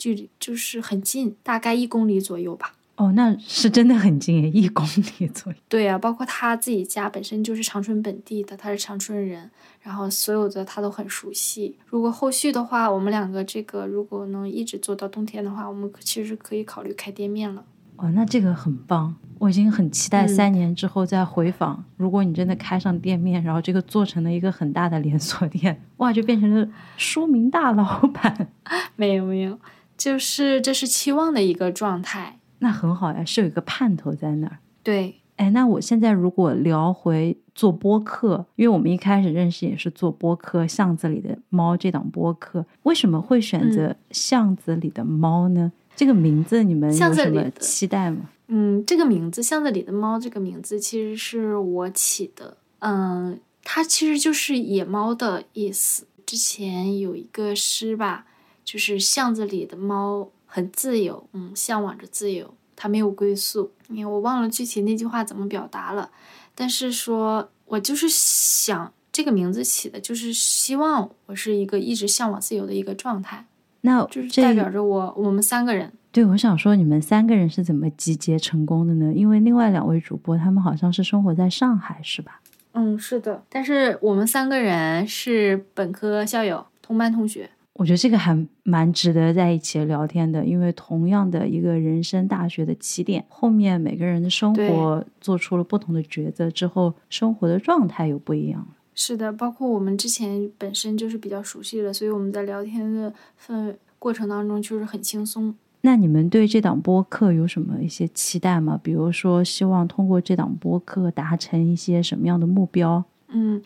[0.00, 2.72] 距离就是很近，大概一公里左右吧。
[2.96, 4.82] 哦，那是真的很近，一公
[5.18, 5.58] 里左右。
[5.68, 9.50] 对呀，包括他自己家本身就是长春本地的，他是长春人，
[9.82, 11.76] 然后所有的他都很熟悉。
[11.84, 17.62] 如果后续的话，我们两个这个如果能一直做到冬天的话，我们其实可以考虑开店面了。
[18.00, 21.84] 哦，那这个很棒，我已经很期待三年之后再回访。
[21.98, 28.48] 如果你真的开上店面，然后这个做成了一个很大的连锁店，哇，就变成了书名大老板。
[28.96, 29.58] 没有，没有。
[29.98, 34.56] 就是这是期望的一个状态，那很好呀，是有一个盼头在那儿。
[34.82, 45.70] 对，哎，那我现在如果聊回做播客，因为我们一开始认识也是做播客，《巷子里的猫》这档播客，为什么会选择《巷子里的猫》呢？
[46.00, 48.30] 这个名字你们有什么期待吗？
[48.46, 56.06] 嗯，这个名字《巷子里的猫》这个名字其实是我起的，嗯，它其实就是野猫的意思。
[56.24, 58.24] 之前有一个诗吧。
[58.62, 63.72] 就是巷子里的猫很自由，嗯，向往着自由，它没有归宿。
[63.88, 66.10] 因为我忘了具体那句话怎么表达了，
[66.54, 73.46] 但是说我就是想这个名字起的，就是希望我是一个一直向往自由的一个状态。
[73.82, 75.90] 那就是代表着我，我们三个人。
[76.12, 79.12] 对，我想说你们三个人是怎么集结成功的呢？
[79.14, 82.40] 因为另外两位主播他们好像是生活在上海，是吧？
[82.72, 83.42] 嗯，是的。
[83.48, 87.48] 但是我们三个人是本科校友，同班同学。
[87.74, 98.76] 我觉得这个还蛮值得在一起聊天的，因为同样的一个人生大学的起点，后面每个人的生活做出了不同的抉择之后，生活的状态又不一样了。
[99.02, 103.10] 是的，包括我们之前本身就是比较熟悉的，所以我们在聊天的
[103.42, 105.54] 氛围过程当中就是很轻松。
[105.80, 108.78] 那你们对这档播客有什么一些期待吗？
[108.82, 113.02] 比如说，希望通过这档播客达成一些什么样的目标？
[113.28, 113.62] 嗯。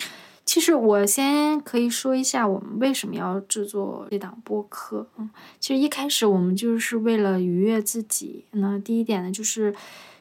[0.46, 5.08] 其实我先可以说一下，我们为什么要制作这档播客。
[5.16, 5.28] 嗯，
[5.58, 8.44] 其实一开始我们就是为了愉悦自己。
[8.50, 9.74] 那第一点呢，就是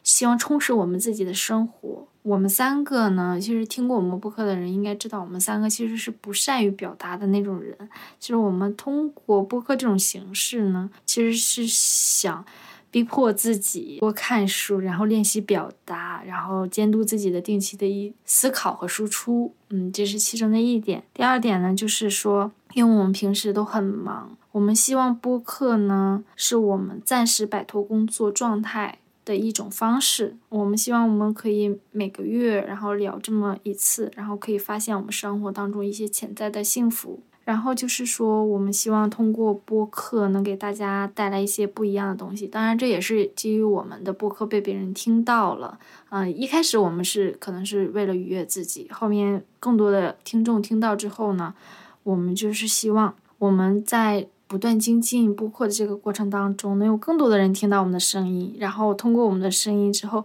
[0.04, 2.08] 希望充实我们自己的生活。
[2.22, 7.78] 我们三个呢，其实听过我们播客的人应该知道，我们三个其实是不善于表达的那种人。
[8.20, 12.45] 其实我们通过播客这种形式呢，其实是想。
[12.93, 19.51] 逼迫自己多看书，然后练习表达，然后监督自己的定期的一思考和输出。
[19.70, 21.04] 嗯，这是其中的一点。
[21.12, 30.36] 第二点呢，就是说，因为我们平时都很忙，我们希望播客呢是我们暂时摆脱工作状态的一种方式。
[30.49, 37.19] 我们希望我们可以每个月然后聊这么一次，然后可以发现我们生活当中一些潜在的幸福。
[37.45, 42.47] 然后就是说，我们希望通过播客能给大家带来一些不一样的东西。
[42.47, 45.78] 当然，这也是基于我们的播客被别人听到了。
[46.07, 51.53] 嗯，一开始我们是可能是为了愉悦自己，后面更多的听众听到之后呢，
[52.03, 60.24] 我们就是希望我们在不断精进播客的这个过程当中，能有更多的人听到我们的声音，然后通过我们的声音之后。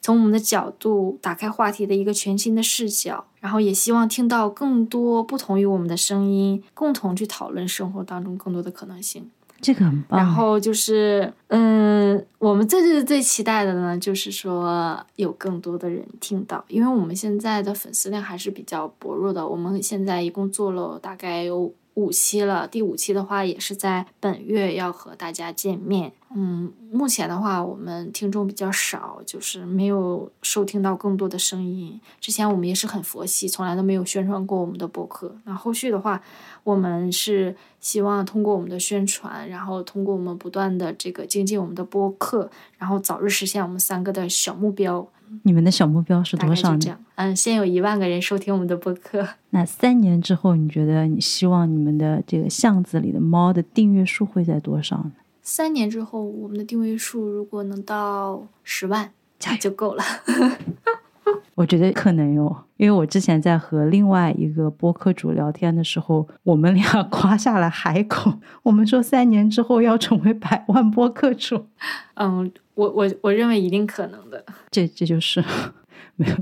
[0.00, 9.30] 从我们的角度打开话题的一个全新的视角，然后也希望听到更多不同于我们的声音，共同去讨论生活当中更多的可能性。
[9.62, 10.20] 这个很棒。
[10.20, 19.48] 然后就是，嗯，我们最最最期待的呢，就是说有更多的人听到，因为我们现在的粉丝量还是比较薄弱的。
[19.48, 21.72] 我们现在一共做了大概有。
[21.94, 26.12] 五期了，第五期的话也是在本月要和大家见面。
[26.36, 32.00] 嗯，目前的话我们听众比较少，就是没有收听到更多的声音。
[32.20, 35.36] 之前我们也是很佛系，从来都没有宣传过我们的博客。
[35.44, 36.20] 那后续的话，
[36.64, 45.08] 我们是希望通过我们的宣传，然后通过我们不断的这个精进我们的播客，然后早日实现我们三个的小目标。
[45.42, 46.98] 你们的小目标是多少呢？
[47.16, 49.26] 嗯，先有一万个人收听我们的播客。
[49.50, 55.12] 那三年之后，你觉得你希望你们的这个巷子里的猫的订阅数会在多少呢？
[55.42, 60.02] 三年之后，我们的订阅数如果能到十万，加就够了。
[61.54, 68.32] 我觉得可能有，因为我之前在和另外一个播客主聊天的时候，我们俩 夸下了海口。
[68.62, 71.66] 我们说三年之后要成为百万播客主。
[72.14, 74.44] 嗯，我我我认为一定可能的。
[74.70, 75.42] 这这就是
[76.16, 76.36] 没有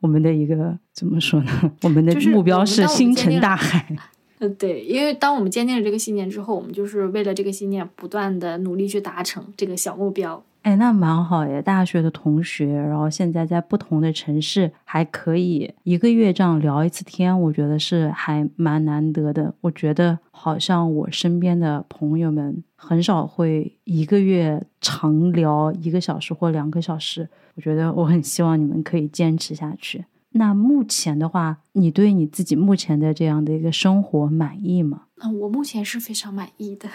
[0.00, 1.72] 我们的一个怎么说呢？
[1.82, 3.96] 我们的目标是星辰大海。
[4.38, 10.44] 呃，对，因为当我们坚定了这个信念之后，我们就是为了这个信念不断的努力去达成这个小目标。
[10.62, 11.62] 哎，那蛮好耶！
[11.62, 19.54] 大学的同学，然后现在在不同的城市，还可以一个月这样聊一次天，我觉得是还蛮难得的。
[19.62, 27.28] 我觉得好像我身边的朋友们很少会一个月长聊一个小时或两个小时。
[27.54, 30.04] 我觉得我很希望你们可以坚持下去。
[30.32, 35.04] 那目前的话，你对你自己目前的这样的一个生活满意吗？
[35.22, 36.88] 嗯，我目前是非常满意的。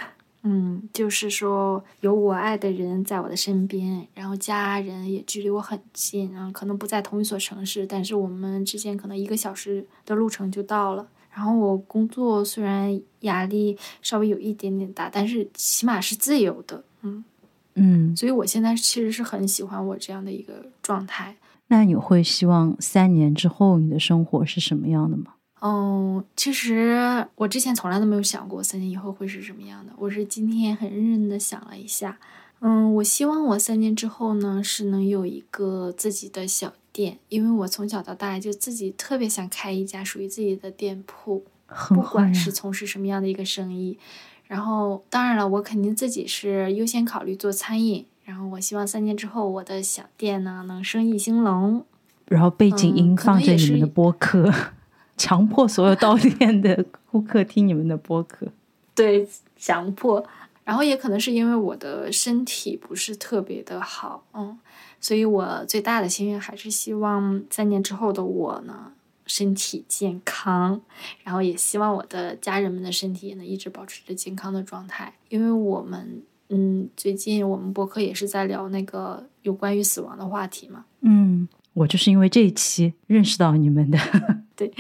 [0.44, 11.08] 嗯，就是说有我爱的人在我的身边，然后家人也距离我很近，然后可能不在同一所城市，但是我们之间可能一个小时的路程就到了。
[11.34, 16.84] 然后我工作虽然压力稍微有一点点大，但是起码是自由的。
[17.02, 17.24] 嗯
[17.76, 21.36] 嗯，所以我现在其实是很喜欢我这样的一个状态。
[21.68, 25.36] 那你会希望三年之后你的生活是什么样的吗？
[25.66, 29.94] 嗯，其实我之前从来都没有想过三年以后会是什么样的。
[29.98, 32.20] 我是今天很认真的想了一下，
[32.60, 41.46] 嗯，我希望我三年之后呢是能有一个自己的小店，因为我从小到大就自己特别想开一家属于自己的店铺，
[41.88, 43.98] 不管是从事什么样的一个生意。
[44.46, 48.06] 然后，当然了，我肯定自己是优先考虑做餐饮。
[48.26, 51.86] 然后我希望三年之后我的小店呢能生意兴隆，
[52.28, 54.54] 然后背景音放着你们的播客，
[55.24, 58.46] 强迫所有到店的顾客听你们的播客。
[58.94, 60.22] 对，强迫。
[60.66, 64.60] 然后也可能是因为我的身体不是特别的好，嗯，
[65.00, 68.92] 所以我最大的心愿还是希望三年之后的我呢
[69.26, 70.82] 身体健康，
[71.24, 76.22] 然后也希望我的家人们的身体也能一直保持着健康的状态，因为我们。
[76.50, 80.86] 嗯，最近我们博客也是在聊那个有关于死亡的话题嘛。
[81.02, 83.98] 嗯，我就是因为这一期认识到你们的。
[84.56, 84.72] 对，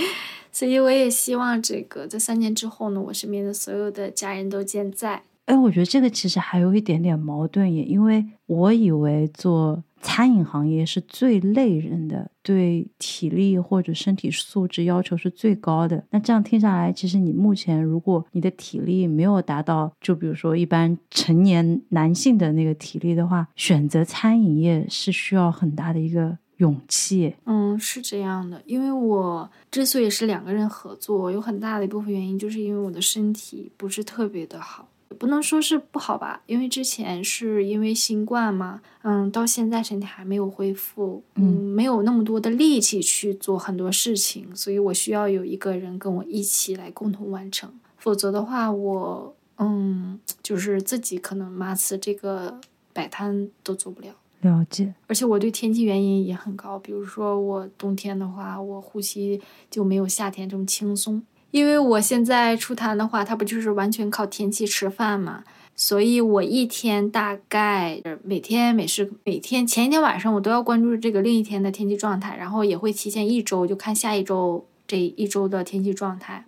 [0.51, 5.21] 所以我也希望这个在三年之后呢，我身边的所有的家人都健在。
[5.45, 9.83] 哎，我觉得这个其实还有一点点矛盾也，因为我以为做。
[10.05, 16.03] 餐饮行业是最累人的，对体力或者身体素质要求是最高的。
[16.09, 27.35] 那这样听下来，其实你目前如果你的体力没有达到，就比如说一般成年男性的那个体力的话，选择餐饮业是需要很大的一个勇气。
[27.45, 34.87] 嗯，是这样的，因为我之所以是两个人合作，有很大的一部分原因就是因为我的身体不是特别的好。
[35.19, 52.59] 不能说是不好吧，因为之前是因为新冠嘛，嗯，到现在身体还没有恢复，嗯，没有那么多的力气去做很多事情，所以我需要有一个人跟我一起来共同完成，否则的话，我嗯，就是自己可能马刺这个
[52.91, 54.15] 摆摊都做不了。
[54.43, 54.93] 了解。
[55.07, 59.41] 而且我对天气原因也很高，比如说我冬天的话，我呼吸
[59.71, 61.23] 就没有夏天这么轻松。
[61.51, 65.43] 因为我现在出摊的话，它不就是完全靠天气吃饭嘛，
[65.75, 76.45] 所以我一天大概每天每时每天前一天晚上我都要关注这个另一天的天气状态，然后也会提前一周就看下一周这一周的天气状态。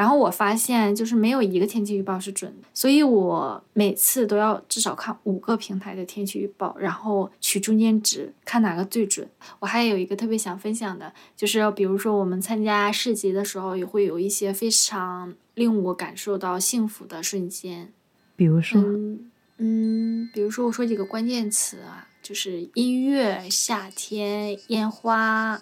[0.00, 9.28] 然后我发现，就是没有一个天气预报是准的，所以我每次都要至少看五个平台的天气预报，然后取中间值，看哪个最准。
[9.58, 17.92] 我还有一个特别想分享的，就是比如说我们参加市集的时候，也会有一些非常令我感受到幸福的瞬间。
[18.36, 18.80] 比如说，
[19.58, 25.60] 嗯，比如说我说几个关键词啊，就是音乐、夏天、烟花。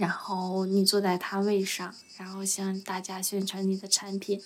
[0.00, 4.40] 然后你坐在摊位上，然后向大家宣传你的产品，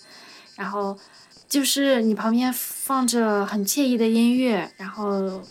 [0.57, 0.97] 然后
[1.47, 5.41] 就是你旁边放着很惬意的音乐，然后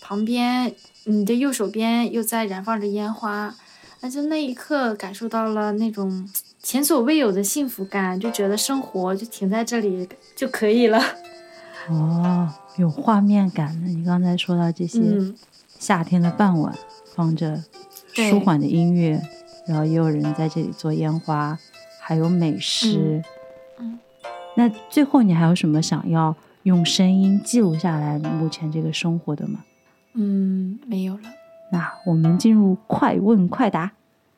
[0.00, 0.72] 旁边
[1.06, 3.52] 你的右手边又在燃放着烟花，
[3.98, 6.30] 那就那一刻感受到了那种
[6.62, 11.02] 前所未有的幸福感，就觉得生活就停在这里就可以了。
[11.90, 13.88] 哦，有画面感的。
[13.88, 15.00] 你刚才说到这些，
[15.80, 16.72] 夏天的傍晚
[17.16, 17.64] 放着。
[18.14, 19.20] 舒缓的音乐，
[19.66, 21.58] 然后也有人在这里做烟花，
[22.00, 23.22] 还有美食。
[23.78, 23.98] 嗯，
[24.56, 26.34] 那最后你还有什么想要
[26.64, 29.64] 用声音记录下来目前这个生活的吗？
[30.14, 31.22] 嗯，没有了。
[31.72, 33.92] 那我们进入快问快答。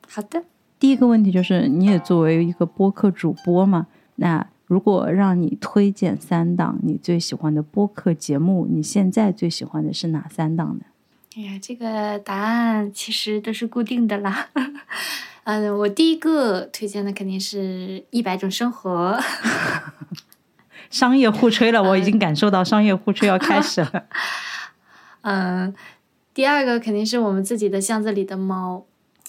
[0.07, 0.43] 好的，
[0.79, 3.87] 第一个问题就是，你也作为一个播客主播嘛？
[4.15, 10.85] 那如果让你推荐三档你最喜欢的播客节目，你现在最喜欢的是哪三档呢？
[11.37, 14.47] 哎呀，这个答案其实都是固定的啦。
[15.43, 19.19] 嗯， 我第一个推荐的肯定是《一百种生活》。
[20.89, 24.05] 商业互吹了，我已经感受到商业互吹要开始了。
[25.23, 25.75] 嗯，
[26.33, 28.85] 第二个肯定是我们自己的巷子里的猫。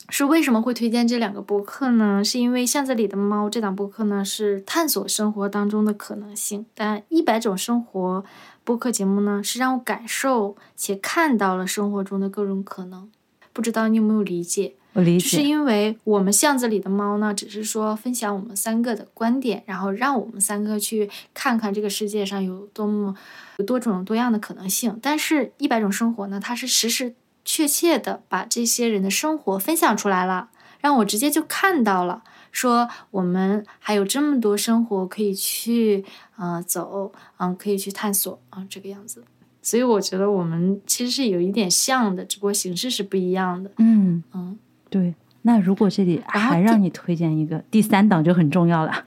[0.08, 2.22] 是为什么会推荐这两个播客呢？
[2.22, 8.24] 是因为《巷子里的猫》这档播客呢是探索生活当中的可能性，但一百种生活
[8.66, 13.08] 播客节目呢是让我感受且看到了生活中的各种可能。
[13.52, 14.74] 不知道你有没有理解？
[14.94, 15.28] 我理解。
[15.28, 23.14] 是因为我们巷子里的猫呢，只是说分享我们三个的观点，然后让我们三个去看看这个世界上有多么
[23.58, 24.98] 有多种多样的可能性。
[25.00, 27.14] 但是，一百种生活呢，它是实实。
[27.48, 30.48] 确切的把这些人的生活分享出来了，
[30.80, 32.24] 让我直接就看到了，
[32.56, 36.02] 说我们还有这么多生活可以去，
[36.38, 39.22] 嗯，走，嗯，可以去探索，啊，这个样子。
[39.60, 43.70] 所以我觉得我们其实是有一点像的，只不过形式是不一样的。
[43.76, 45.14] 嗯嗯，对。
[45.42, 49.04] 那如果这里还让你推荐一个第三档就很重要了。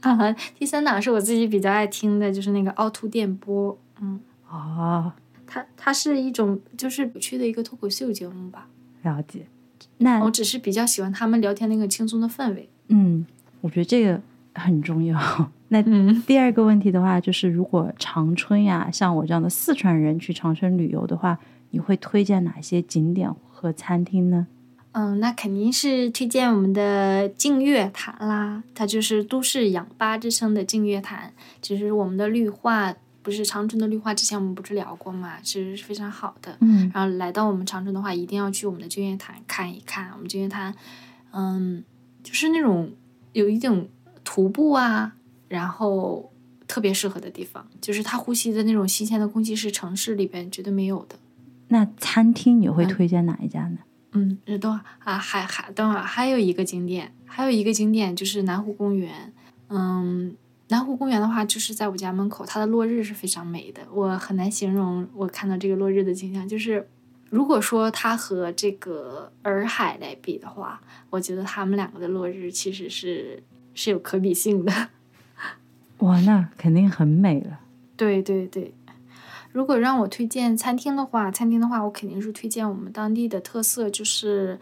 [0.00, 3.78] 啊， 第三档是我自己比较爱听的，就是那个凹凸电波。
[4.02, 4.20] 嗯。
[4.50, 5.12] 哦。
[5.46, 8.68] 它它是一种就是有趣的一个脱口秀节目吧？
[9.02, 9.46] 了解。
[9.96, 12.68] 那我只是比较喜欢他们聊天那个轻松的氛围。
[12.92, 13.26] 嗯，
[13.60, 14.20] 我觉得这个
[14.54, 15.18] 很重要。
[15.68, 15.82] 那
[16.26, 21.38] 第二个问题的话，就是如果长春呀，像我这样的四川人去长春旅游的话，
[21.70, 24.46] 你会推荐哪些景点和餐厅呢？
[24.92, 31.32] 嗯，那肯定是推荐我们的净月潭啦，它就是都市氧吧之称的净月潭，
[31.62, 32.94] 其实我们的绿化。
[33.24, 36.56] 不是长春的绿化，之前我们不是聊过嘛，其实是非常好的。
[36.58, 40.10] 嗯，然后来到我们长春的话，一定要去我们的净月潭看一看。
[40.14, 40.74] 我们净月潭，
[41.30, 41.84] 嗯，
[42.22, 42.92] 就是那种
[43.32, 43.88] 有一种
[44.24, 45.14] 徒步啊，
[45.48, 46.32] 然后
[46.66, 51.16] 特别适合的地方，就是它呼吸的那种新鲜的空气是城市里边绝对没有的。
[51.68, 53.78] 那餐厅你会推荐哪一家呢？
[54.12, 59.32] 嗯，等会啊，还还等会儿还有一个景点，还有一个景点就是南湖公园，
[59.68, 60.36] 嗯。
[60.68, 66.48] 南湖公园的话，就是在我家门口，它的落日是非常美的，我很难形容我看到这个落日的景象。
[66.48, 66.88] 就是
[67.32, 74.88] 如果说它和这个洱海来比的话，我觉得他们两个的落日其实是是有可比性的。
[76.00, 77.60] 哇，那肯定很美了。
[77.96, 78.74] 对对对，
[79.50, 84.58] 如果让我推荐餐厅的话，餐厅的话，我肯定是推荐我们当地的特色，就是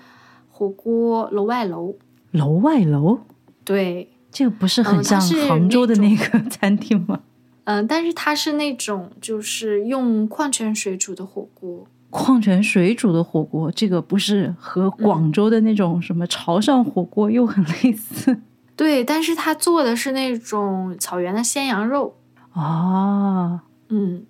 [0.48, 1.96] 火锅楼外楼。
[2.30, 3.18] 楼外楼？
[3.64, 4.08] 对。
[4.30, 7.20] 这个不是很像杭州的那个 餐厅吗？
[7.64, 11.88] 嗯，但是它是那种就是用矿泉水煮的火锅。
[12.10, 18.40] 矿泉水煮的火锅，这个不是和广州的那种什么潮汕火锅又很类似？
[18.76, 22.16] 对，但是他做的是那种草原的鲜羊肉。
[22.52, 24.24] 啊，嗯，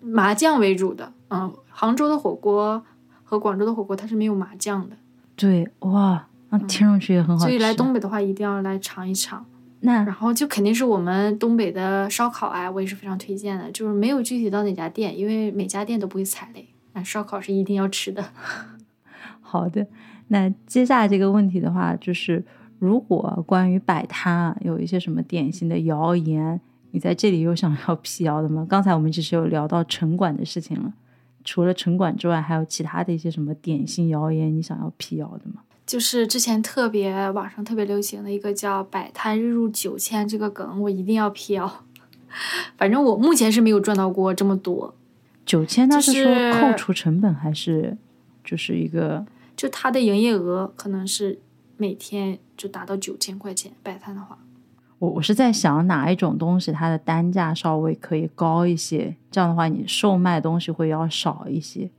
[0.00, 1.12] 麻酱为主的。
[1.30, 2.84] 嗯，杭州的火锅
[3.22, 4.96] 和广州的火锅它是没有麻酱的。
[5.34, 6.26] 对，哇。
[6.50, 9.44] 那听上去也很好，所以来东北的话一定要来尝一尝。
[9.80, 13.70] 那然后就肯定是我们东北的烧烤啊，我也是非常推荐的。
[13.72, 16.68] 就是没有具体到哪家店，因为每家店都不会踩雷。
[16.94, 18.24] 那烧烤是一定要吃的。
[19.42, 19.86] 好的，
[20.28, 22.42] 那接下来这个问题的话，就是
[22.78, 26.60] 如果关于摆摊啊，有一些什么典型的谣言，
[26.92, 28.66] 你在这里有想要辟谣的吗？
[28.68, 30.92] 刚才我们其实有聊到城管的事情了，
[31.44, 35.60] 除了城管之外，还有其他的一些什么典型谣言，你想要辟谣的吗？
[35.86, 41.84] 就是之前特别网上特别流行的一个叫“摆摊日入九千”这个梗，我一定要辟谣。
[42.78, 44.94] 反正我目前是没有赚到过这么多。
[45.44, 47.96] 九千，那是说扣除成本还是
[48.42, 49.24] 就是一个？
[49.56, 51.38] 就他的营业额可能是
[51.76, 54.38] 每天就达到九千块钱摆摊的话。
[54.98, 61.90] 我我是在想哪一种东西它的单价稍微可以高一些，这样的话你售卖东西会要少一些。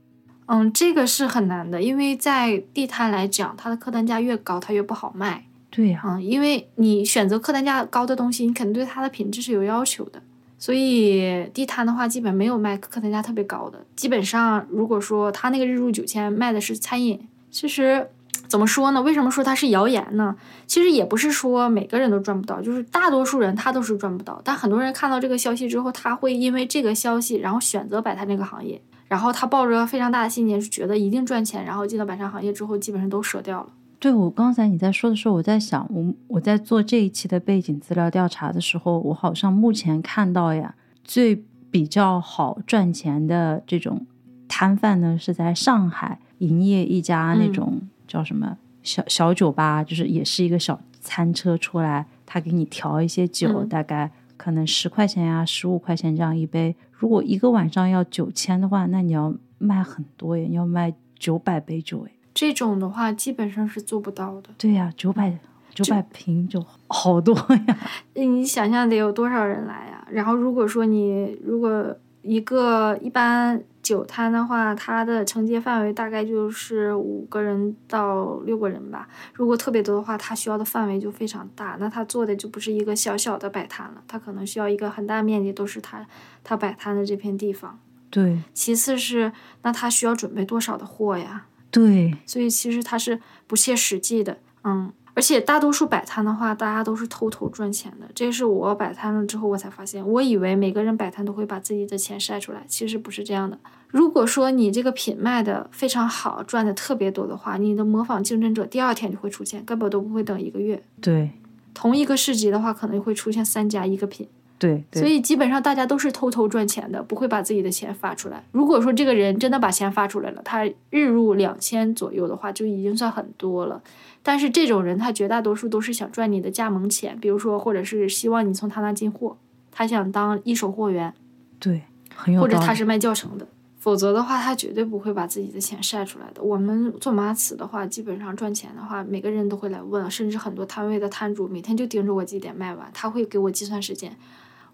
[0.46, 5.46] 嗯，这个是很难的，因为在地摊来讲，它的客单价越高，它越不好卖。
[5.70, 10.22] 对呀，嗯，因为你选择客单价高的东西，你肯定对它的品质是有要求的。
[10.58, 13.84] 所以地摊的话，基本没有卖客单价特别高的。
[13.94, 18.08] 基本上，如果说他那个日入九千卖的是餐饮，其实
[18.48, 19.02] 怎么说呢？
[19.02, 20.36] 为什么说它是谣言呢？
[20.66, 24.40] 其实也不是说每个人都赚不到，就是大多数人他都是赚不到。
[24.44, 28.80] 但很多人看到这个消息之后，他会因为这个消息，然后选择摆摊这个行业。
[29.08, 33.68] 然后他抱着非常大的信念，是觉得一定赚钱，然后进到摆摊行业之后，基本上都舍掉了。
[33.98, 44.06] 对我刚才你在说的时候，我在想，我我在做这一期的背景资料调查的时候，我好像目前看到呀，最比较好赚钱的这种
[44.46, 54.10] 摊贩呢，是在上海营业一家那种叫什么小小酒吧，就是也是一个小餐车出来，他给你调一些酒，大概。
[54.38, 56.76] 可能十块钱呀，十五块钱这样一杯。
[56.92, 62.12] 如果一个晚上要九千的话，那你要卖很多耶，要卖九百杯酒哎。
[62.36, 64.50] 这种的话基本上是做不到的。
[64.58, 65.38] 对呀，九百
[65.70, 67.78] 九百平就好多呀。
[68.12, 70.06] 你想象得有多少人来呀？
[70.10, 79.08] 然后如果说你如果一个一般酒摊的话，它的承接范围大概就是五个人到六个人吧。
[79.32, 86.06] 如果特别多的话，它需要的范围就非常大，那它做的就不是一个小小的摆摊了，它可能需要一个很大面积都是它
[86.44, 87.78] 它摆摊的这片地方。
[88.10, 88.38] 对。
[88.52, 89.32] 其次是
[89.62, 91.46] 那他需要准备多少的货呀？
[91.76, 98.08] 对，所以其实它是不切实际的，嗯，而且大多数摆摊的话，大家都是偷偷赚钱的。
[98.14, 103.58] 这是我摆摊了之后我才发现，我以为每个人摆摊都会把自己的钱晒出来，其实不是这样的。
[103.88, 110.82] 如果说你这个品卖的非常好，赚的特别多的话，你的模仿竞争者第二天就会出现，根本都不会等一个月。
[111.02, 111.32] 对，
[111.74, 114.26] 同一个市集的话，可能会出现三家一个品。
[114.58, 118.42] 对，所以基本上大家都是偷偷赚钱的，不会把自己的钱发出来。
[118.52, 123.82] 如果说这个人真的把钱发出来了，他日入两千左右的话，就已经算很多了。
[124.22, 129.36] 但是这种人，他绝大多数都是想赚你的加盟钱，比如说，或者是希望你从他那进货，
[129.70, 131.12] 他想当一手货源。
[131.60, 131.82] 对，
[132.14, 133.46] 很有或者他是卖教程的，
[133.78, 136.42] 否则的话，他绝对不会把自己的钱晒出来的。
[136.42, 144.16] 我们做马瓷的话，基本上赚钱的话，每个人都会来问，甚至很多摊位的摊主每天就盯着我几点卖完，他会给我计算时间。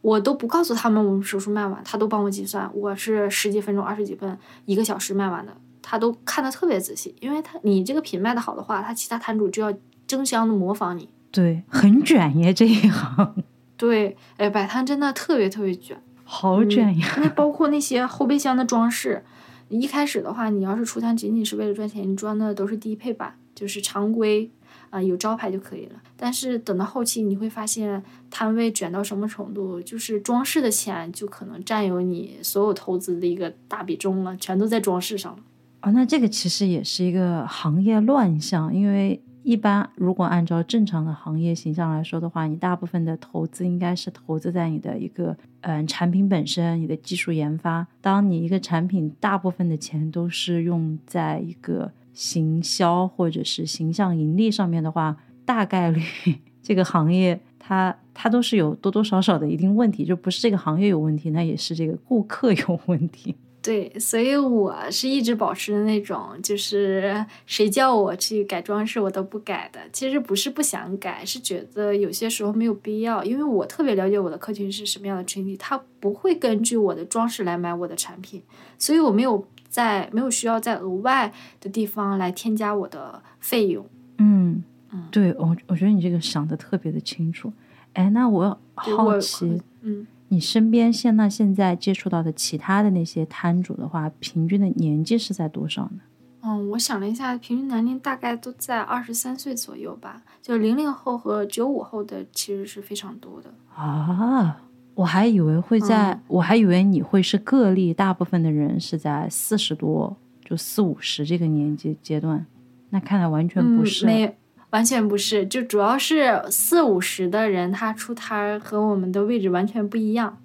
[0.03, 9.73] 我都不告诉他们我们手术卖完，他都帮我计算，我是十几分钟、二十几分、一个小时卖完的，他都看得特别仔细，因为他你这个品卖的好的话，他其他摊主就要
[10.07, 11.09] 争相的模仿你。
[11.31, 13.35] 对，很卷耶这一行。
[13.79, 17.15] 对，哎，摆摊真的特别特别卷，好卷呀！
[17.17, 19.25] 因为 包括那些后备箱的装饰，
[19.69, 24.51] 一开始的话，你要是出摊仅仅是为了赚钱，你装的都是低配版，就是常规。
[24.93, 25.95] 啊，有招牌就可以了。
[26.19, 35.39] 但是等到后期，你会发现摊位卷到什么程度，就是装饰的钱就可能占有你所有投资的一个大比重了，全都在装饰上了。
[35.81, 47.87] 啊，那这个其实也是一个行业乱象，因为一般如果按照正常的行业形象来说的话，你大部分的投资应该是投资在你的一个嗯产品本身，你的技术研发。
[48.03, 51.91] 当你一个产品大部分的钱都是用在一个。
[52.13, 56.03] 行销或者是形象盈利上面的话，大概率
[56.63, 63.35] 这个行业它它都是有多多少少的一定问题，就不是这个行业有问题，那也是这个顾客有问题。
[63.63, 69.79] 对，所以我是一直保持的那种，就是谁叫我去改装饰，我都不改的。
[69.93, 78.43] 其实不是不想改，是觉得有些时候没有必要，因为我特别了解我的客群是什么样的群体，他不会根据我的装饰来买我的产品，
[78.79, 79.47] 所以我没有。
[79.73, 83.85] 在没有需要在额外的地方来添加我的费用。
[84.19, 87.51] 嗯嗯，对我我觉得你这个想的特别的清楚。
[87.95, 96.01] 哎，那我好奇，嗯，你身边现那现在接触到的其他的那些摊主的话，平均的年纪是在多少呢？
[96.43, 100.23] 嗯，我想了一下，平均年龄大概都在二十三岁左右吧。
[100.43, 104.61] 就零零后和九五后的其实是非常多的啊。
[104.95, 110.15] 我还以为会在，我还以为你会是个例，大部分的人是在四十多，
[110.45, 112.45] 就四五十这个年纪阶段。
[112.91, 114.37] 那看来完全不是，没
[114.69, 120.39] 完全不是，就主要是四五十的人，他出摊和我们的位置完全不一样，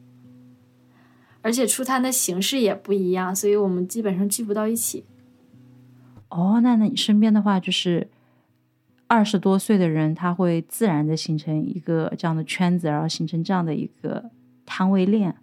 [1.42, 5.04] 而且出摊的形式也不一样，所以我们基本上聚不到一起。
[6.30, 8.08] 哦，那那你身边的话，就是
[9.08, 14.32] 二十多岁的人，他会自然的形成一个这样的圈子，然后形成这样的一个。
[14.68, 15.36] 摊位链，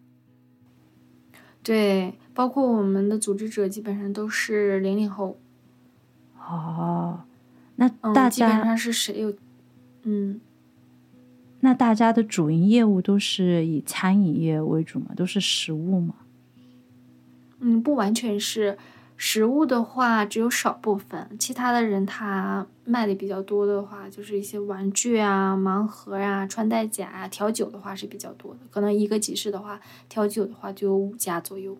[1.62, 5.38] 对，包括我们的组织者基本上都是零零后。
[6.38, 7.24] 哦，
[7.76, 9.34] 那大家基本上是谁有？
[10.02, 10.40] 嗯，
[11.60, 15.06] 那大家的主营业务都是以餐饮业为主吗？
[15.16, 16.14] 都是食物吗？
[17.60, 18.76] 嗯，不完全是。
[19.16, 28.60] 食物的话只有少部分，其他的人他卖的比较多的话，就是一些玩具啊、盲盒啊、穿戴甲啊、调酒的话是比较多的。
[28.70, 31.78] 可能一个集市的话，调酒的话就有五家左右。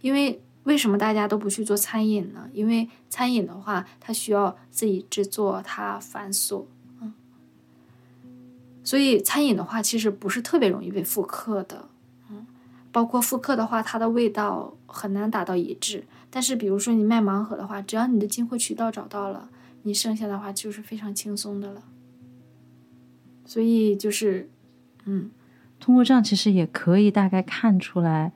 [0.00, 2.50] 因为为什么大家都不去做餐饮呢？
[2.52, 6.64] 因为餐饮的话，它需要自己制作，它繁琐，
[7.00, 7.14] 嗯。
[8.82, 11.88] 所以餐饮的话，其实不是特别容易被复刻的，
[12.30, 12.44] 嗯。
[12.90, 16.04] 包括复刻的话，它的味道很难达到一致。
[16.28, 19.48] 但是，比如说你卖盲盒的话，只要你的进货渠道找到了，
[19.84, 21.82] 你剩下的话就是非常轻松的了。
[23.46, 24.50] 所以就是，
[25.04, 25.30] 嗯，
[25.80, 28.32] 通过这样其实也可以大概看出来，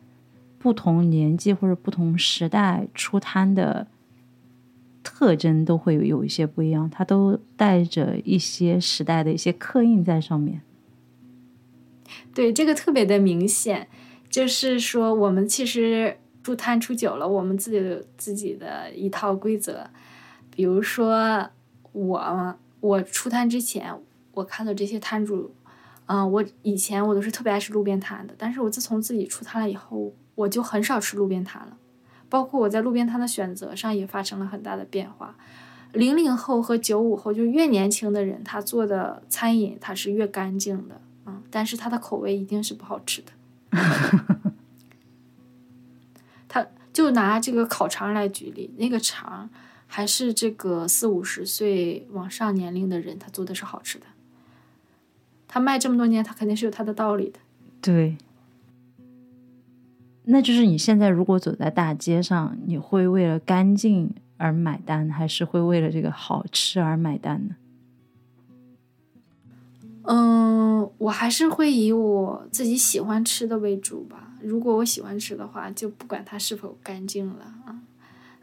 [0.58, 3.88] 不同年纪或者不同时代出摊的
[5.02, 10.62] 特征都会有一些不一样，它都带着一些时代的一些刻印在上面。
[12.32, 13.88] 对，这个特别的明显，
[14.30, 16.16] 就是说我们其实。
[16.50, 19.88] 出摊出久了，我们自己有自己的一套规则。
[20.50, 21.48] 比如说
[21.92, 23.94] 我我出摊之前，
[24.32, 25.54] 我看到这些摊主，
[26.06, 31.76] 嗯，我以前我都是特别爱吃路边摊的，但是我自从自己出摊了以后，我就很少吃路边摊了。
[32.28, 35.36] 包括我在路边摊的选择上也发生了很大的变化。
[35.92, 43.30] 零零后和九五后，就越年轻的人，他做的餐饮他是越干净的，嗯，但是他的口味一定是不好吃的。
[47.00, 49.48] 就拿这个烤肠来举例，那个肠
[49.86, 54.04] 还是这个四五十岁往上年龄的人，他做的是好吃的。
[55.48, 57.38] 他卖这么多年，他肯定是有他的道理的。
[57.80, 58.18] 对。
[60.24, 67.56] 那就是你现在如果走在大街上，你会为了干净而买单，还是会为了这个好吃而买单呢？
[70.12, 74.32] 嗯，我还是会以我自己喜欢吃的为主吧。
[74.42, 77.80] 如果我喜欢吃的话，就不管它是否干净了啊。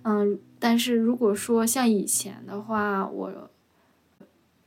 [0.03, 3.49] 嗯，但是如果说像以前的话，我。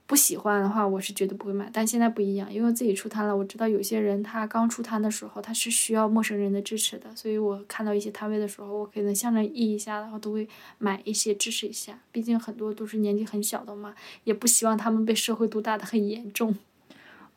[0.07, 1.69] 不喜欢的话，我是绝对不会买。
[1.71, 10.45] 但现在不一样，因为自己出摊了，我知道有些人他刚出摊的时候，他是需要陌生人的支持的，所以我看到一些摊位的时候，我可能向着意一下，然后都会
[10.79, 11.97] 买一些支持一下。
[12.11, 13.95] 毕竟很多都是年纪很小的嘛，
[14.25, 16.53] 也不希望他们被社会毒打的很严重。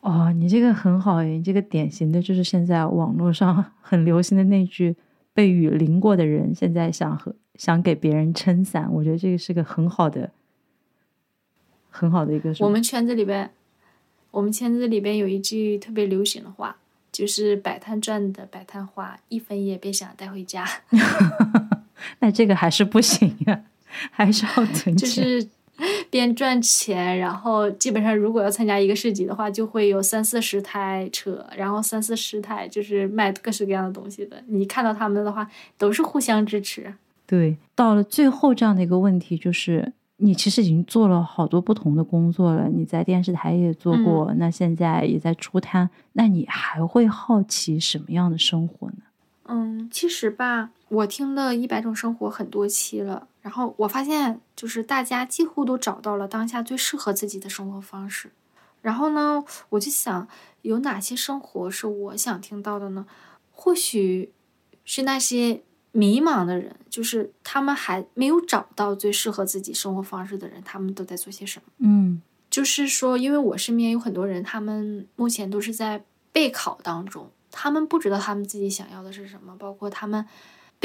[0.05, 4.95] 哦，你这个很好诶，你这个典型的就是现在网络上 很流行的那句
[5.33, 10.29] “被雨淋过的人”，现在想和想给别人撑伞，我觉得这个是个很好的。
[11.89, 12.53] 很好的一个。
[12.59, 13.49] 我们圈子里边，
[14.29, 16.77] 我们圈子里边有一句特别流行的话，
[17.11, 20.63] 就是“摆摊赚的摆摊花，一分也别想带回家。”
[22.19, 23.63] 那这个还是不行呀，
[24.11, 24.97] 还是要存钱。
[24.97, 25.47] 就是
[26.09, 34.41] 边赚钱，然后基本上如果要参加一个市集的话，就会有三四十台车，然后三四十台就是卖各式各样的东西的。
[34.47, 36.93] 你看到他们的话，都是互相支持。
[37.27, 39.93] 对，到了最后这样的一个问题就是。
[40.17, 48.99] 你其实已经做了好多不同的工作了，你在电视台也做过，那现在也在出摊，那你还会好奇什么样的生活呢？
[49.47, 58.31] 嗯，其实吧，我听了一百种生活很多期了，然后我发现就是大家几乎都找到了当下最适合自己的生活方式。
[58.81, 60.27] 然后呢，我就想
[60.63, 63.05] 有哪些生活是我想听到的呢？
[63.51, 64.33] 或许
[64.83, 65.61] 是那些。
[65.97, 71.71] 迷茫的人，就是他们还没有找到最适合自己生活方式的人，他们都在做些什么？
[71.77, 80.25] 嗯，就是说，因为我身边有很多人，他们目前都是在备考当中，他们不知道他们自己想要的是什么，包括他们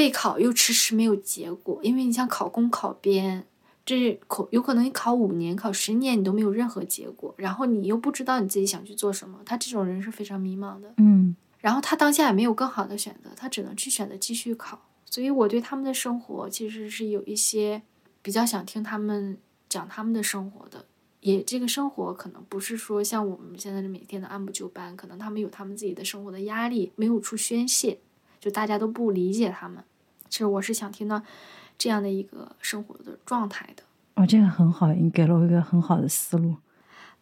[0.01, 3.45] 备考又迟迟没有结果，因为你像考公、考编，
[3.85, 10.91] 这考有可能你考五年、考十年，你都没有任何结果，然后你又不知道你自己想去做什么，他这种人是非常迷茫的。
[10.97, 14.81] 嗯，然后他当下也没有更好的选择，他只能去选择继续考。
[15.05, 17.83] 所以我对他们的生活其实是有一些
[18.23, 19.37] 比较想听他们
[19.69, 20.83] 讲他们的生活的，
[21.19, 27.99] 也这个生活可能不是说像我们现在的每天的按部就班，可能他们有他们自己的生活的压力没有处宣泄，
[28.39, 29.83] 就大家都不理解他们。
[30.31, 31.21] 其实我是想听到
[31.77, 33.83] 这样的一个生活的状态的。
[34.15, 36.55] 哦，这个很好，你给了我一个很好的思路。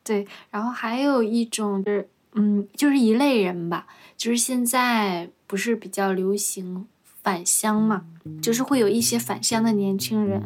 [0.03, 6.87] 对，然后还有一种就是，嗯，就是一类人吧，就是现在不是比较流行。
[7.21, 8.03] 返乡嘛，
[8.41, 10.41] 就是会有一些返乡的年轻人，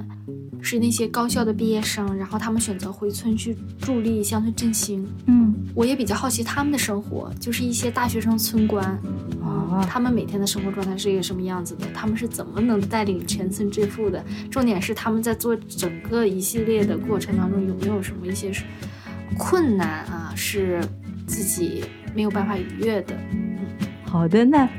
[0.62, 5.08] 是那些高校的毕业生，然后他们选择回村去助力乡村振兴。
[5.28, 8.84] 嗯，我也比较好奇他们的生活，就是一些大学生村官
[9.42, 11.86] 啊，他们每天的生活状态是一个什么样子的？
[11.94, 14.24] 他们是怎么能带领全村致富的？
[14.50, 18.52] 重点是他们在做整个一系列的过程当中有没有什么一些
[19.38, 20.34] 困难啊？
[20.36, 20.82] 是
[21.28, 23.16] 自己没有办法逾越的？
[24.14, 24.70] 好的，那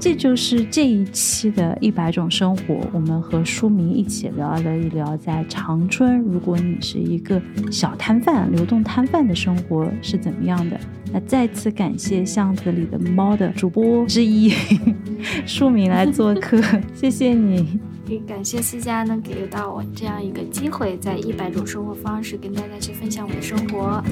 [0.00, 2.80] 这就是这一期的一百种生活。
[2.90, 7.38] 我们和书明一起聊了一聊，在长春，如果你是一个
[7.70, 10.80] 小摊贩、流动摊贩的生活是怎么样的。
[11.12, 14.54] 那再次感谢巷子里的猫的主播之一
[15.44, 16.58] 书明来做客，
[16.94, 17.78] 谢谢你。
[18.08, 24.02] 也感谢思佳能给到我这样一个机会，在一百种生活方式跟大家去分享我的生活。